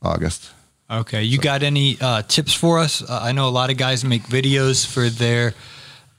August. 0.02 0.50
Okay. 0.90 1.22
You 1.22 1.38
got 1.38 1.62
any 1.62 1.98
uh, 2.00 2.22
tips 2.22 2.54
for 2.54 2.78
us? 2.78 3.02
Uh, 3.02 3.20
I 3.22 3.32
know 3.32 3.48
a 3.48 3.50
lot 3.50 3.70
of 3.70 3.76
guys 3.76 4.04
make 4.04 4.22
videos 4.22 4.86
for 4.86 5.08
their 5.10 5.54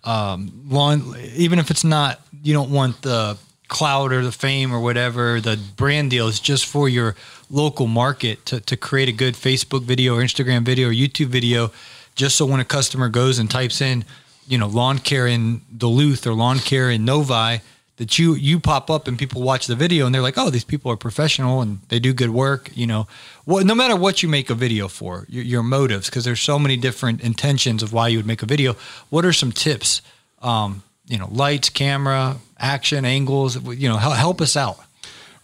um, 0.03 0.65
lawn, 0.67 1.15
even 1.35 1.59
if 1.59 1.71
it's 1.71 1.83
not, 1.83 2.21
you 2.43 2.53
don't 2.53 2.71
want 2.71 3.01
the 3.01 3.37
cloud 3.67 4.11
or 4.11 4.23
the 4.23 4.31
fame 4.31 4.73
or 4.73 4.79
whatever, 4.79 5.39
the 5.39 5.59
brand 5.75 6.11
deal 6.11 6.27
is 6.27 6.39
just 6.39 6.65
for 6.65 6.89
your 6.89 7.15
local 7.49 7.87
market 7.87 8.45
to, 8.45 8.59
to 8.61 8.75
create 8.75 9.09
a 9.09 9.11
good 9.11 9.35
Facebook 9.35 9.83
video 9.83 10.17
or 10.17 10.21
Instagram 10.21 10.63
video 10.65 10.89
or 10.89 10.91
YouTube 10.91 11.27
video, 11.27 11.71
just 12.15 12.35
so 12.35 12.45
when 12.45 12.59
a 12.59 12.65
customer 12.65 13.09
goes 13.09 13.39
and 13.39 13.49
types 13.49 13.81
in, 13.81 14.03
you 14.47 14.57
know, 14.57 14.67
lawn 14.67 14.99
care 14.99 15.27
in 15.27 15.61
Duluth 15.75 16.25
or 16.25 16.33
lawn 16.33 16.59
care 16.59 16.89
in 16.89 17.05
Novi, 17.05 17.61
that 17.99 18.17
you 18.17 18.33
you 18.33 18.59
pop 18.61 18.89
up 18.89 19.07
and 19.09 19.19
people 19.19 19.41
watch 19.41 19.67
the 19.67 19.75
video 19.75 20.05
and 20.05 20.15
they're 20.15 20.21
like, 20.21 20.37
oh, 20.37 20.49
these 20.49 20.63
people 20.63 20.89
are 20.89 20.95
professional 20.95 21.61
and 21.61 21.79
they 21.89 21.99
do 21.99 22.13
good 22.13 22.29
work. 22.29 22.71
You 22.73 22.87
know, 22.87 23.07
what 23.43 23.65
no 23.65 23.75
matter 23.75 23.95
what 23.95 24.23
you 24.23 24.29
make 24.29 24.49
a 24.49 24.55
video 24.55 24.87
for, 24.87 25.25
your, 25.27 25.43
your 25.43 25.63
motives, 25.63 26.09
because 26.09 26.23
there's 26.23 26.39
so 26.41 26.57
many 26.57 26.77
different 26.77 27.21
intentions 27.21 27.83
of 27.83 27.91
why 27.91 28.07
you 28.07 28.17
would 28.17 28.25
make 28.25 28.41
a 28.41 28.45
video. 28.45 28.75
What 29.09 29.25
are 29.25 29.33
some 29.33 29.51
tips? 29.51 30.01
Um, 30.41 30.81
you 31.07 31.17
know, 31.17 31.27
lights, 31.29 31.69
camera, 31.69 32.37
action, 32.57 33.03
angles. 33.03 33.61
You 33.77 33.89
know, 33.89 33.97
help, 33.97 34.15
help 34.15 34.41
us 34.41 34.55
out. 34.55 34.77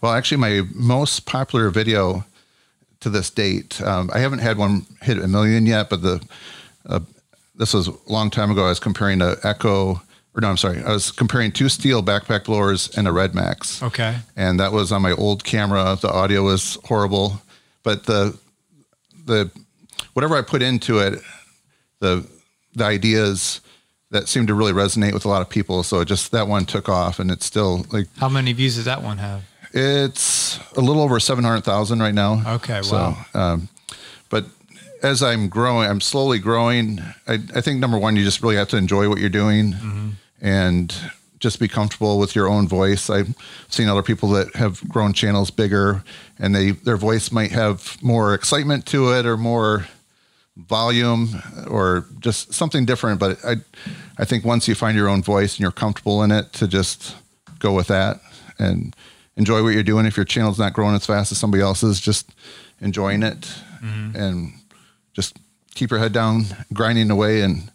Well, 0.00 0.12
actually, 0.12 0.38
my 0.38 0.62
most 0.74 1.26
popular 1.26 1.68
video 1.68 2.24
to 3.00 3.10
this 3.10 3.28
date, 3.28 3.82
um, 3.82 4.10
I 4.14 4.18
haven't 4.20 4.38
had 4.38 4.56
one 4.56 4.86
hit 5.02 5.18
a 5.18 5.28
million 5.28 5.66
yet, 5.66 5.90
but 5.90 6.00
the 6.00 6.26
uh, 6.86 7.00
this 7.54 7.74
was 7.74 7.88
a 7.88 7.94
long 8.06 8.30
time 8.30 8.50
ago. 8.50 8.64
I 8.64 8.68
was 8.70 8.80
comparing 8.80 9.20
a 9.20 9.36
Echo, 9.44 10.00
or 10.36 10.40
no, 10.42 10.48
I'm 10.50 10.56
sorry, 10.58 10.82
I 10.82 10.92
was 10.92 11.10
comparing 11.10 11.50
two 11.50 11.64
Stihl 11.66 12.04
backpack 12.04 12.44
blowers 12.44 12.94
and 12.96 13.08
a 13.08 13.10
RedMax. 13.10 13.82
Okay. 13.82 14.18
and 14.36 14.60
that 14.60 14.70
was 14.72 14.92
on 14.92 15.00
my 15.02 15.12
old 15.12 15.44
camera. 15.44 15.96
The 16.00 16.10
audio 16.10 16.42
was 16.44 16.76
horrible, 16.84 17.40
but 17.82 18.04
the 18.04 18.36
the 19.24 19.50
whatever 20.12 20.36
I 20.36 20.42
put 20.42 20.62
into 20.62 20.98
it, 20.98 21.20
the 22.00 22.26
the 22.74 22.84
ideas 22.84 23.60
that 24.10 24.28
seemed 24.28 24.48
to 24.48 24.54
really 24.54 24.72
resonate 24.72 25.12
with 25.14 25.24
a 25.24 25.28
lot 25.28 25.42
of 25.42 25.48
people. 25.48 25.82
So 25.82 26.00
it 26.00 26.04
just 26.06 26.30
that 26.32 26.46
one 26.48 26.64
took 26.66 26.88
off, 26.88 27.18
and 27.18 27.30
it's 27.30 27.46
still 27.46 27.86
like 27.90 28.06
How 28.18 28.28
many 28.28 28.52
views 28.52 28.76
does 28.76 28.84
that 28.84 29.02
one 29.02 29.18
have? 29.18 29.42
it's 29.72 30.58
a 30.76 30.80
little 30.80 31.02
over 31.02 31.18
seven 31.20 31.44
hundred 31.44 31.62
thousand 31.64 32.00
right 32.00 32.14
now. 32.14 32.42
Okay, 32.56 32.80
so, 32.82 32.96
wow. 32.96 33.26
Um, 33.34 33.68
but 34.30 34.44
as 35.02 35.22
I'm 35.22 35.48
growing, 35.48 35.88
I'm 35.90 36.00
slowly 36.00 36.38
growing. 36.38 37.00
I, 37.26 37.34
I 37.54 37.60
think 37.60 37.80
number 37.80 37.98
one, 37.98 38.16
you 38.16 38.24
just 38.24 38.42
really 38.42 38.56
have 38.56 38.68
to 38.68 38.76
enjoy 38.76 39.08
what 39.08 39.18
you're 39.18 39.28
doing, 39.28 39.72
Mm-hmm. 39.72 40.08
And 40.40 40.94
just 41.38 41.60
be 41.60 41.68
comfortable 41.68 42.18
with 42.18 42.34
your 42.34 42.48
own 42.48 42.66
voice. 42.66 43.10
I've 43.10 43.34
seen 43.68 43.88
other 43.88 44.02
people 44.02 44.30
that 44.30 44.54
have 44.56 44.86
grown 44.88 45.12
channels 45.12 45.50
bigger, 45.50 46.02
and 46.38 46.54
they 46.54 46.70
their 46.70 46.96
voice 46.96 47.30
might 47.30 47.52
have 47.52 48.02
more 48.02 48.34
excitement 48.34 48.86
to 48.86 49.12
it 49.12 49.26
or 49.26 49.36
more 49.36 49.86
volume 50.56 51.42
or 51.68 52.06
just 52.20 52.54
something 52.54 52.86
different. 52.86 53.20
But 53.20 53.44
I, 53.44 53.56
I 54.18 54.24
think 54.24 54.44
once 54.44 54.66
you 54.66 54.74
find 54.74 54.96
your 54.96 55.08
own 55.08 55.22
voice 55.22 55.54
and 55.54 55.60
you're 55.60 55.70
comfortable 55.72 56.22
in 56.22 56.30
it, 56.30 56.52
to 56.54 56.66
just 56.66 57.16
go 57.58 57.72
with 57.72 57.88
that 57.88 58.20
and 58.58 58.96
enjoy 59.36 59.62
what 59.62 59.74
you're 59.74 59.82
doing. 59.82 60.06
If 60.06 60.16
your 60.16 60.24
channel's 60.24 60.58
not 60.58 60.72
growing 60.72 60.94
as 60.94 61.06
fast 61.06 61.32
as 61.32 61.38
somebody 61.38 61.62
else's, 61.62 62.00
just 62.00 62.30
enjoying 62.80 63.22
it 63.22 63.40
mm-hmm. 63.82 64.16
and 64.16 64.52
just 65.12 65.36
keep 65.74 65.90
your 65.90 66.00
head 66.00 66.12
down, 66.12 66.44
grinding 66.72 67.10
away. 67.10 67.42
And 67.42 67.70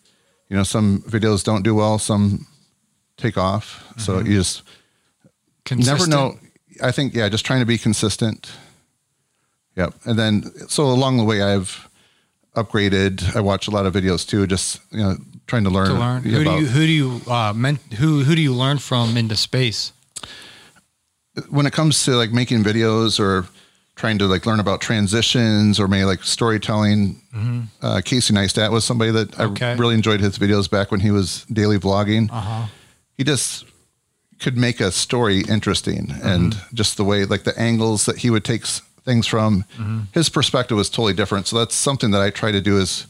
you 0.49 0.57
know, 0.57 0.63
some 0.63 1.01
videos 1.03 1.43
don't 1.43 1.63
do 1.63 1.75
well, 1.75 1.99
some 1.99 2.47
take 3.21 3.37
off. 3.37 3.83
So 3.97 4.19
you 4.19 4.35
just 4.35 4.63
you 5.69 5.77
never 5.77 6.07
know. 6.07 6.37
I 6.81 6.91
think 6.91 7.13
yeah, 7.13 7.29
just 7.29 7.45
trying 7.45 7.59
to 7.59 7.65
be 7.65 7.77
consistent. 7.77 8.51
Yep. 9.75 9.93
And 10.05 10.17
then 10.19 10.43
so 10.67 10.83
along 10.85 11.17
the 11.17 11.23
way, 11.23 11.41
I've 11.41 11.89
upgraded. 12.55 13.35
I 13.35 13.41
watch 13.41 13.67
a 13.67 13.71
lot 13.71 13.85
of 13.85 13.93
videos 13.93 14.27
too, 14.27 14.47
just 14.47 14.81
you 14.91 14.99
know, 15.03 15.17
trying 15.47 15.63
to 15.63 15.69
learn. 15.69 15.87
to 15.87 15.93
learn. 15.93 16.23
Who 16.23 16.43
do 16.43 16.51
you 16.51 16.65
who 16.67 16.79
do 16.79 16.91
you 16.91 17.21
uh, 17.31 17.53
men, 17.53 17.79
who 17.97 18.23
who 18.23 18.35
do 18.35 18.41
you 18.41 18.53
learn 18.53 18.79
from 18.79 19.17
into 19.17 19.35
space? 19.35 19.93
when 21.49 21.65
it 21.65 21.71
comes 21.73 22.03
to 22.03 22.11
like 22.11 22.31
making 22.31 22.61
videos 22.63 23.19
or 23.19 23.47
trying 23.95 24.17
to 24.17 24.25
like 24.25 24.45
learn 24.45 24.59
about 24.59 24.81
transitions 24.81 25.79
or 25.79 25.87
maybe 25.87 26.03
like 26.05 26.23
storytelling, 26.23 27.21
uh, 27.81 28.01
Casey 28.03 28.33
Neistat 28.33 28.71
was 28.71 28.83
somebody 28.83 29.11
that 29.11 29.31
Mm-hmm. 29.31 29.53
Okay. 29.53 29.71
I 29.71 29.73
really 29.75 29.95
enjoyed 29.95 30.19
his 30.19 30.37
videos 30.37 30.69
back 30.69 30.91
when 30.91 30.99
he 30.99 31.11
was 31.11 31.45
daily 31.45 31.77
vlogging. 31.77 32.29
Uh-huh. 32.31 32.67
He 33.17 33.23
just 33.23 33.65
could 34.39 34.57
make 34.57 34.79
a 34.79 34.91
story 34.91 35.41
interesting 35.49 36.11
and 36.23 36.53
Mm-hmm. 36.53 36.75
just 36.75 36.97
the 36.97 37.03
way 37.03 37.25
like 37.25 37.43
the 37.43 37.57
angles 37.59 38.05
that 38.05 38.17
he 38.17 38.29
would 38.29 38.43
take 38.43 38.65
things 39.05 39.27
from 39.27 39.63
Mm-hmm. 39.77 39.99
his 40.13 40.29
perspective 40.29 40.77
was 40.77 40.89
totally 40.89 41.13
different. 41.13 41.47
So 41.47 41.57
that's 41.59 41.75
something 41.75 42.11
that 42.11 42.21
I 42.21 42.29
try 42.31 42.51
to 42.51 42.61
do 42.61 42.77
is 42.77 43.07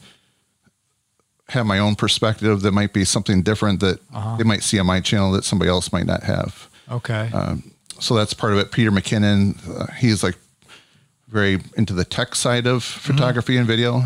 have 1.48 1.66
my 1.66 1.78
own 1.78 1.94
perspective 1.96 2.62
that 2.62 2.72
might 2.72 2.92
be 2.92 3.04
something 3.04 3.42
different 3.42 3.80
that 3.80 3.98
Uh-huh. 4.14 4.36
they 4.36 4.44
might 4.44 4.62
see 4.62 4.78
on 4.78 4.86
my 4.86 5.00
channel 5.00 5.32
that 5.32 5.44
somebody 5.44 5.70
else 5.70 5.92
might 5.92 6.06
not 6.06 6.22
have 6.22 6.68
Okay. 6.90 7.30
so 8.00 8.14
that's 8.14 8.34
part 8.34 8.52
of 8.52 8.58
it. 8.58 8.70
Peter 8.72 8.90
McKinnon, 8.90 9.56
uh, 9.80 9.86
he's 9.94 10.22
like 10.22 10.36
very 11.28 11.60
into 11.76 11.94
the 11.94 12.04
tech 12.04 12.34
side 12.34 12.66
of 12.66 12.82
photography 12.84 13.56
and 13.56 13.66
video. 13.66 14.04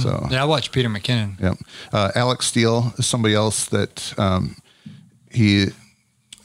So 0.00 0.28
yeah, 0.30 0.42
I 0.42 0.46
watch 0.46 0.70
Peter 0.70 0.88
McKinnon. 0.88 1.40
yeah, 1.40 1.54
uh, 1.92 2.12
Alec 2.14 2.40
Steele 2.42 2.94
is 2.98 3.06
somebody 3.06 3.34
else 3.34 3.66
that 3.66 4.14
um, 4.16 4.54
he 5.32 5.68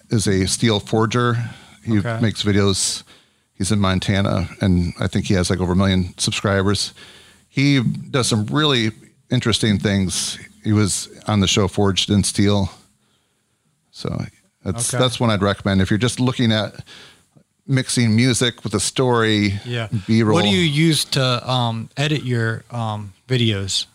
is 0.09 0.27
a 0.27 0.45
steel 0.47 0.79
forger. 0.79 1.33
He 1.83 1.99
Okay. 1.99 2.19
makes 2.21 2.43
videos. 2.43 3.03
He's 3.53 3.71
in 3.71 3.79
Montana, 3.79 4.49
and 4.61 4.93
I 4.99 5.07
think 5.07 5.25
he 5.25 5.33
has 5.33 5.49
like 5.49 5.59
over 5.59 5.73
a 5.73 5.75
million 5.75 6.13
subscribers. 6.17 6.93
He 7.49 7.81
does 7.81 8.27
some 8.27 8.45
really 8.47 8.91
interesting 9.31 9.79
things. 9.79 10.37
He 10.63 10.73
was 10.73 11.09
on 11.27 11.39
the 11.39 11.47
show 11.47 11.67
Forged 11.67 12.09
in 12.09 12.23
Steel. 12.23 12.71
So 13.91 14.25
that's 14.63 14.93
Okay. 14.93 15.01
that's 15.03 15.19
one 15.19 15.29
I'd 15.31 15.41
recommend 15.41 15.81
if 15.81 15.89
you're 15.89 15.97
just 15.97 16.19
looking 16.19 16.51
at 16.51 16.83
mixing 17.65 18.15
music 18.15 18.63
with 18.63 18.73
a 18.75 18.79
story. 18.79 19.59
Yeah. 19.65 19.87
B-roll. 20.05 20.35
What 20.35 20.43
do 20.43 20.49
you 20.49 20.61
use 20.61 21.03
to 21.05 21.49
um, 21.49 21.89
edit 21.97 22.23
your 22.23 22.63
um, 22.69 23.13
videos? 23.27 23.85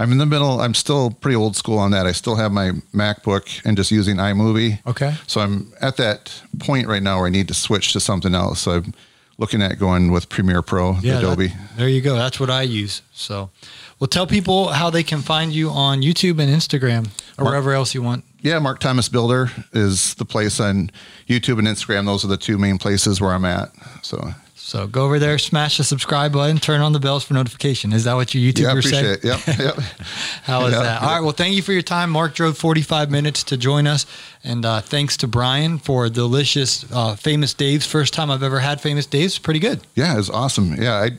I'm 0.00 0.10
in 0.12 0.18
the 0.18 0.26
middle. 0.26 0.60
I'm 0.60 0.74
still 0.74 1.10
pretty 1.10 1.36
old 1.36 1.54
school 1.56 1.78
on 1.78 1.90
that. 1.92 2.06
I 2.06 2.12
still 2.12 2.34
have 2.36 2.50
my 2.52 2.70
MacBook 2.94 3.64
and 3.64 3.76
just 3.76 3.90
using 3.90 4.16
iMovie. 4.16 4.84
Okay. 4.86 5.14
So 5.26 5.40
I'm 5.40 5.72
at 5.80 5.96
that 5.98 6.42
point 6.58 6.88
right 6.88 7.02
now 7.02 7.18
where 7.18 7.26
I 7.26 7.30
need 7.30 7.48
to 7.48 7.54
switch 7.54 7.92
to 7.92 8.00
something 8.00 8.34
else. 8.34 8.60
So 8.60 8.72
I'm 8.72 8.94
looking 9.38 9.62
at 9.62 9.78
going 9.78 10.10
with 10.10 10.28
Premiere 10.28 10.62
Pro, 10.62 10.96
Yeah, 11.00 11.18
Adobe. 11.18 11.48
that- 11.48 11.76
there 11.76 11.88
you 11.88 12.00
go. 12.00 12.16
That's 12.16 12.40
what 12.40 12.50
I 12.50 12.62
use. 12.62 13.02
So, 13.12 13.50
well, 13.98 14.08
tell 14.08 14.26
people 14.26 14.68
how 14.68 14.90
they 14.90 15.02
can 15.02 15.20
find 15.22 15.52
you 15.52 15.70
on 15.70 16.00
YouTube 16.02 16.40
and 16.40 16.50
Instagram 16.50 17.06
or 17.38 17.44
Mark- 17.44 17.52
wherever 17.52 17.72
else 17.72 17.94
you 17.94 18.02
want. 18.02 18.24
yeah, 18.42 18.58
Mark 18.58 18.80
Thomas 18.80 19.08
Builder 19.08 19.50
is 19.72 20.14
the 20.14 20.24
place 20.24 20.60
on 20.60 20.90
YouTube 21.28 21.58
and 21.58 21.68
Instagram. 21.68 22.06
Those 22.06 22.24
are 22.24 22.28
the 22.28 22.36
two 22.38 22.58
main 22.58 22.76
places 22.78 23.20
where 23.20 23.32
I'm 23.32 23.44
at. 23.44 23.70
So 24.02 24.34
So 24.62 24.86
go 24.86 25.04
over 25.04 25.18
there, 25.18 25.36
smash 25.38 25.78
the 25.78 25.84
subscribe 25.84 26.32
button, 26.32 26.58
turn 26.58 26.80
on 26.80 26.92
the 26.92 27.00
bells 27.00 27.24
for 27.24 27.34
notification. 27.34 27.92
Is 27.92 28.04
that 28.04 28.14
what 28.14 28.32
your 28.34 28.42
yeah, 28.42 28.48
I 28.48 28.52
YouTubers 28.52 28.78
appreciate 28.78 29.02
say? 29.02 29.12
it. 29.12 29.24
Yep, 29.24 29.58
yep. 29.58 29.74
How 30.44 30.66
is 30.66 30.72
Yeah, 30.74 30.82
that? 30.82 31.02
All 31.02 31.08
right. 31.08 31.20
Well, 31.20 31.32
thank 31.32 31.54
you 31.56 31.62
for 31.62 31.72
your 31.72 31.82
time. 31.82 32.10
Mark 32.10 32.34
drove 32.34 32.56
45 32.56 33.10
minutes 33.10 33.42
to 33.44 33.56
join 33.56 33.86
us. 33.88 34.06
And 34.44 34.64
uh, 34.64 34.80
thanks 34.80 35.16
to 35.18 35.26
Brian 35.26 35.78
for 35.78 36.08
delicious 36.08 36.84
uh, 36.92 37.16
Famous 37.16 37.52
Dave's. 37.52 37.84
First 37.84 38.14
time 38.14 38.30
I've 38.30 38.42
ever 38.44 38.60
had 38.60 38.80
Famous 38.80 39.06
Dave's. 39.06 39.38
Pretty 39.38 39.60
good. 39.60 39.80
Yeah, 39.96 40.18
it's 40.18 40.30
awesome. 40.30 40.74
Yeah, 40.80 40.94
I 40.94 41.10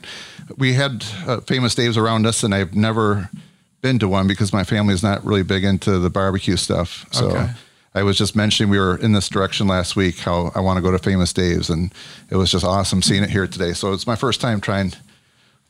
we 0.58 0.74
had 0.74 1.04
uh, 1.28 1.42
famous 1.42 1.76
Dave's 1.76 1.98
around 1.98 2.26
us, 2.26 2.44
and 2.44 2.54
I've 2.56 2.74
never 2.76 3.30
been 3.82 4.00
to 4.00 4.08
one 4.08 4.28
because 4.28 4.54
my 4.54 4.64
family 4.64 4.94
is 4.94 5.04
not 5.04 5.26
really 5.26 5.44
big 5.44 5.64
into 5.64 5.98
the 6.00 6.10
barbecue 6.10 6.56
stuff. 6.58 7.06
So 7.12 7.32
Okay. 7.32 7.52
I 7.94 8.04
was 8.04 8.18
just 8.18 8.36
mentioning 8.36 8.70
we 8.70 8.80
were 8.80 8.98
in 8.98 9.12
this 9.12 9.28
direction 9.28 9.68
last 9.68 9.96
week. 9.96 10.20
How 10.20 10.52
I 10.56 10.62
want 10.62 10.78
to 10.78 10.82
go 10.82 10.92
to 10.92 11.00
Famous 11.00 11.34
Dave's, 11.34 11.70
and 11.70 11.94
it 12.30 12.38
was 12.38 12.52
just 12.52 12.64
awesome 12.64 13.02
seeing 13.02 13.24
it 13.24 13.30
here 13.30 13.48
today. 13.48 13.74
So 13.74 13.92
it's 13.94 14.08
my 14.08 14.16
first 14.16 14.40
time 14.40 14.62
trying 14.62 14.94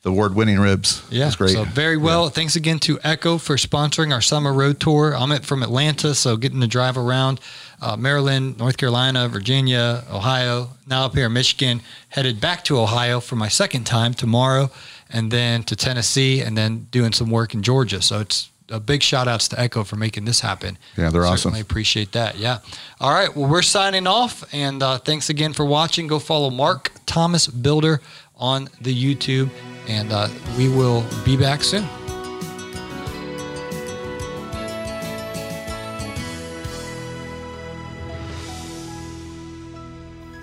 the 0.03 0.09
award-winning 0.09 0.59
ribs. 0.59 1.03
Yeah, 1.11 1.27
it's 1.27 1.35
great. 1.35 1.51
So 1.51 1.63
very 1.63 1.97
well. 1.97 2.29
Thanks 2.29 2.55
again 2.55 2.79
to 2.79 2.99
Echo 3.03 3.37
for 3.37 3.55
sponsoring 3.55 4.13
our 4.13 4.21
summer 4.21 4.53
road 4.53 4.79
tour. 4.79 5.15
I'm 5.15 5.31
at, 5.31 5.45
from 5.45 5.63
Atlanta, 5.63 6.15
so 6.15 6.37
getting 6.37 6.61
to 6.61 6.67
drive 6.67 6.97
around 6.97 7.39
uh, 7.81 7.97
Maryland, 7.97 8.57
North 8.57 8.77
Carolina, 8.77 9.27
Virginia, 9.27 10.03
Ohio. 10.11 10.69
Now 10.87 11.05
up 11.05 11.15
here 11.15 11.27
in 11.27 11.33
Michigan, 11.33 11.81
headed 12.09 12.39
back 12.39 12.63
to 12.65 12.79
Ohio 12.79 13.19
for 13.19 13.35
my 13.35 13.47
second 13.47 13.85
time 13.85 14.13
tomorrow, 14.13 14.69
and 15.09 15.31
then 15.31 15.63
to 15.63 15.75
Tennessee, 15.75 16.41
and 16.41 16.57
then 16.57 16.87
doing 16.91 17.13
some 17.13 17.29
work 17.31 17.53
in 17.53 17.61
Georgia. 17.61 18.01
So 18.01 18.19
it's 18.19 18.50
a 18.71 18.79
big 18.79 19.03
shout 19.03 19.27
outs 19.27 19.47
to 19.49 19.59
Echo 19.59 19.83
for 19.83 19.95
making 19.95 20.25
this 20.25 20.39
happen. 20.39 20.77
Yeah, 20.97 21.09
they're 21.09 21.25
awesome. 21.25 21.37
Certainly 21.37 21.61
appreciate 21.61 22.11
that. 22.13 22.37
Yeah. 22.37 22.59
All 22.99 23.11
right. 23.11 23.35
Well, 23.35 23.49
we're 23.49 23.61
signing 23.61 24.07
off, 24.07 24.43
and 24.53 24.81
uh, 24.81 24.97
thanks 24.97 25.29
again 25.29 25.53
for 25.53 25.65
watching. 25.65 26.07
Go 26.07 26.19
follow 26.19 26.49
Mark 26.49 26.91
Thomas 27.05 27.47
Builder 27.47 28.01
on 28.35 28.69
the 28.81 28.93
YouTube, 28.93 29.49
and 29.87 30.11
uh, 30.11 30.27
we 30.57 30.67
will 30.69 31.05
be 31.23 31.37
back 31.37 31.63
soon. 31.63 31.87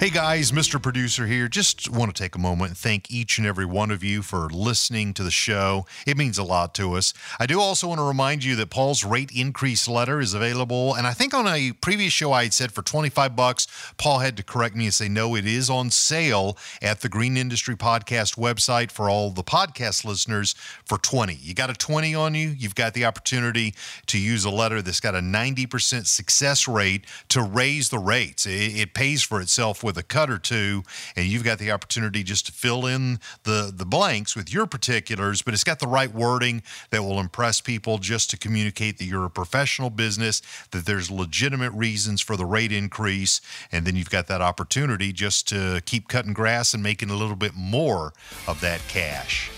Hey 0.00 0.10
guys, 0.10 0.52
Mr. 0.52 0.80
Producer 0.80 1.26
here. 1.26 1.48
Just 1.48 1.90
want 1.90 2.14
to 2.14 2.22
take 2.22 2.36
a 2.36 2.38
moment 2.38 2.68
and 2.68 2.78
thank 2.78 3.10
each 3.10 3.36
and 3.38 3.44
every 3.44 3.64
one 3.64 3.90
of 3.90 4.04
you 4.04 4.22
for 4.22 4.48
listening 4.48 5.12
to 5.14 5.24
the 5.24 5.32
show. 5.32 5.86
It 6.06 6.16
means 6.16 6.38
a 6.38 6.44
lot 6.44 6.72
to 6.76 6.94
us. 6.94 7.12
I 7.40 7.46
do 7.46 7.60
also 7.60 7.88
want 7.88 7.98
to 7.98 8.04
remind 8.04 8.44
you 8.44 8.54
that 8.56 8.70
Paul's 8.70 9.02
rate 9.02 9.32
increase 9.34 9.88
letter 9.88 10.20
is 10.20 10.34
available. 10.34 10.94
And 10.94 11.04
I 11.04 11.14
think 11.14 11.34
on 11.34 11.48
a 11.48 11.72
previous 11.72 12.12
show 12.12 12.30
I 12.30 12.44
had 12.44 12.54
said 12.54 12.70
for 12.70 12.82
25 12.82 13.34
bucks, 13.34 13.66
Paul 13.96 14.20
had 14.20 14.36
to 14.36 14.44
correct 14.44 14.76
me 14.76 14.84
and 14.84 14.94
say, 14.94 15.08
no, 15.08 15.34
it 15.34 15.44
is 15.44 15.68
on 15.68 15.90
sale 15.90 16.56
at 16.80 17.00
the 17.00 17.08
Green 17.08 17.36
Industry 17.36 17.74
Podcast 17.74 18.38
website 18.38 18.92
for 18.92 19.10
all 19.10 19.30
the 19.30 19.42
podcast 19.42 20.04
listeners 20.04 20.54
for 20.84 20.98
20. 20.98 21.34
You 21.34 21.54
got 21.54 21.70
a 21.70 21.74
20 21.74 22.14
on 22.14 22.36
you, 22.36 22.50
you've 22.50 22.76
got 22.76 22.94
the 22.94 23.04
opportunity 23.04 23.74
to 24.06 24.20
use 24.20 24.44
a 24.44 24.50
letter 24.50 24.80
that's 24.80 25.00
got 25.00 25.16
a 25.16 25.20
90% 25.20 26.06
success 26.06 26.68
rate 26.68 27.04
to 27.30 27.42
raise 27.42 27.88
the 27.88 27.98
rates. 27.98 28.46
It, 28.46 28.78
it 28.78 28.94
pays 28.94 29.24
for 29.24 29.40
itself 29.40 29.82
with 29.88 29.96
a 29.96 30.02
cut 30.02 30.28
or 30.28 30.36
two, 30.36 30.82
and 31.16 31.26
you've 31.26 31.44
got 31.44 31.58
the 31.58 31.70
opportunity 31.70 32.22
just 32.22 32.44
to 32.44 32.52
fill 32.52 32.84
in 32.84 33.18
the, 33.44 33.72
the 33.74 33.86
blanks 33.86 34.36
with 34.36 34.52
your 34.52 34.66
particulars, 34.66 35.40
but 35.40 35.54
it's 35.54 35.64
got 35.64 35.78
the 35.78 35.86
right 35.86 36.12
wording 36.12 36.62
that 36.90 37.02
will 37.02 37.18
impress 37.18 37.62
people 37.62 37.96
just 37.96 38.28
to 38.28 38.36
communicate 38.36 38.98
that 38.98 39.06
you're 39.06 39.24
a 39.24 39.30
professional 39.30 39.88
business, 39.88 40.42
that 40.72 40.84
there's 40.84 41.10
legitimate 41.10 41.72
reasons 41.72 42.20
for 42.20 42.36
the 42.36 42.44
rate 42.44 42.70
increase, 42.70 43.40
and 43.72 43.86
then 43.86 43.96
you've 43.96 44.10
got 44.10 44.26
that 44.26 44.42
opportunity 44.42 45.10
just 45.10 45.48
to 45.48 45.80
keep 45.86 46.06
cutting 46.06 46.34
grass 46.34 46.74
and 46.74 46.82
making 46.82 47.08
a 47.08 47.16
little 47.16 47.34
bit 47.34 47.54
more 47.54 48.12
of 48.46 48.60
that 48.60 48.82
cash. 48.88 49.50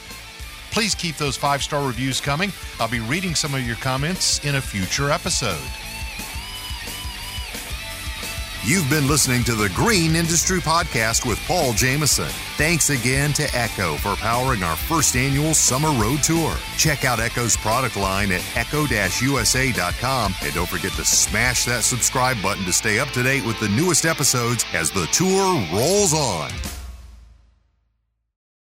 Please 0.71 0.95
keep 0.95 1.17
those 1.17 1.37
five 1.37 1.61
star 1.61 1.85
reviews 1.85 2.21
coming. 2.21 2.53
I'll 2.79 2.89
be 2.89 3.01
reading 3.01 3.35
some 3.35 3.53
of 3.53 3.67
your 3.67 3.77
comments 3.77 4.45
in 4.45 4.55
a 4.55 4.61
future 4.61 5.11
episode. 5.11 5.59
You've 8.63 8.91
been 8.91 9.09
listening 9.09 9.43
to 9.45 9.55
the 9.55 9.71
Green 9.71 10.15
Industry 10.15 10.61
Podcast 10.61 11.25
with 11.25 11.39
Paul 11.47 11.73
Jameson. 11.73 12.29
Thanks 12.59 12.91
again 12.91 13.33
to 13.33 13.49
Echo 13.57 13.97
for 13.97 14.17
powering 14.17 14.63
our 14.63 14.77
first 14.77 15.17
annual 15.17 15.55
summer 15.55 15.89
road 15.93 16.23
tour. 16.23 16.55
Check 16.77 17.07
out 17.07 17.21
Echo's 17.21 17.57
product 17.57 17.97
line 17.97 18.31
at 18.31 18.45
echo-usa.com 18.55 20.35
and 20.43 20.55
don't 20.55 20.69
forget 20.69 20.93
to 20.93 21.05
smash 21.07 21.65
that 21.65 21.85
subscribe 21.85 22.41
button 22.43 22.67
to 22.67 22.73
stay 22.73 22.99
up 22.99 23.09
to 23.09 23.23
date 23.23 23.47
with 23.47 23.59
the 23.61 23.69
newest 23.71 24.05
episodes 24.05 24.67
as 24.75 24.91
the 24.91 25.07
tour 25.07 25.67
rolls 25.73 26.13
on. 26.13 26.51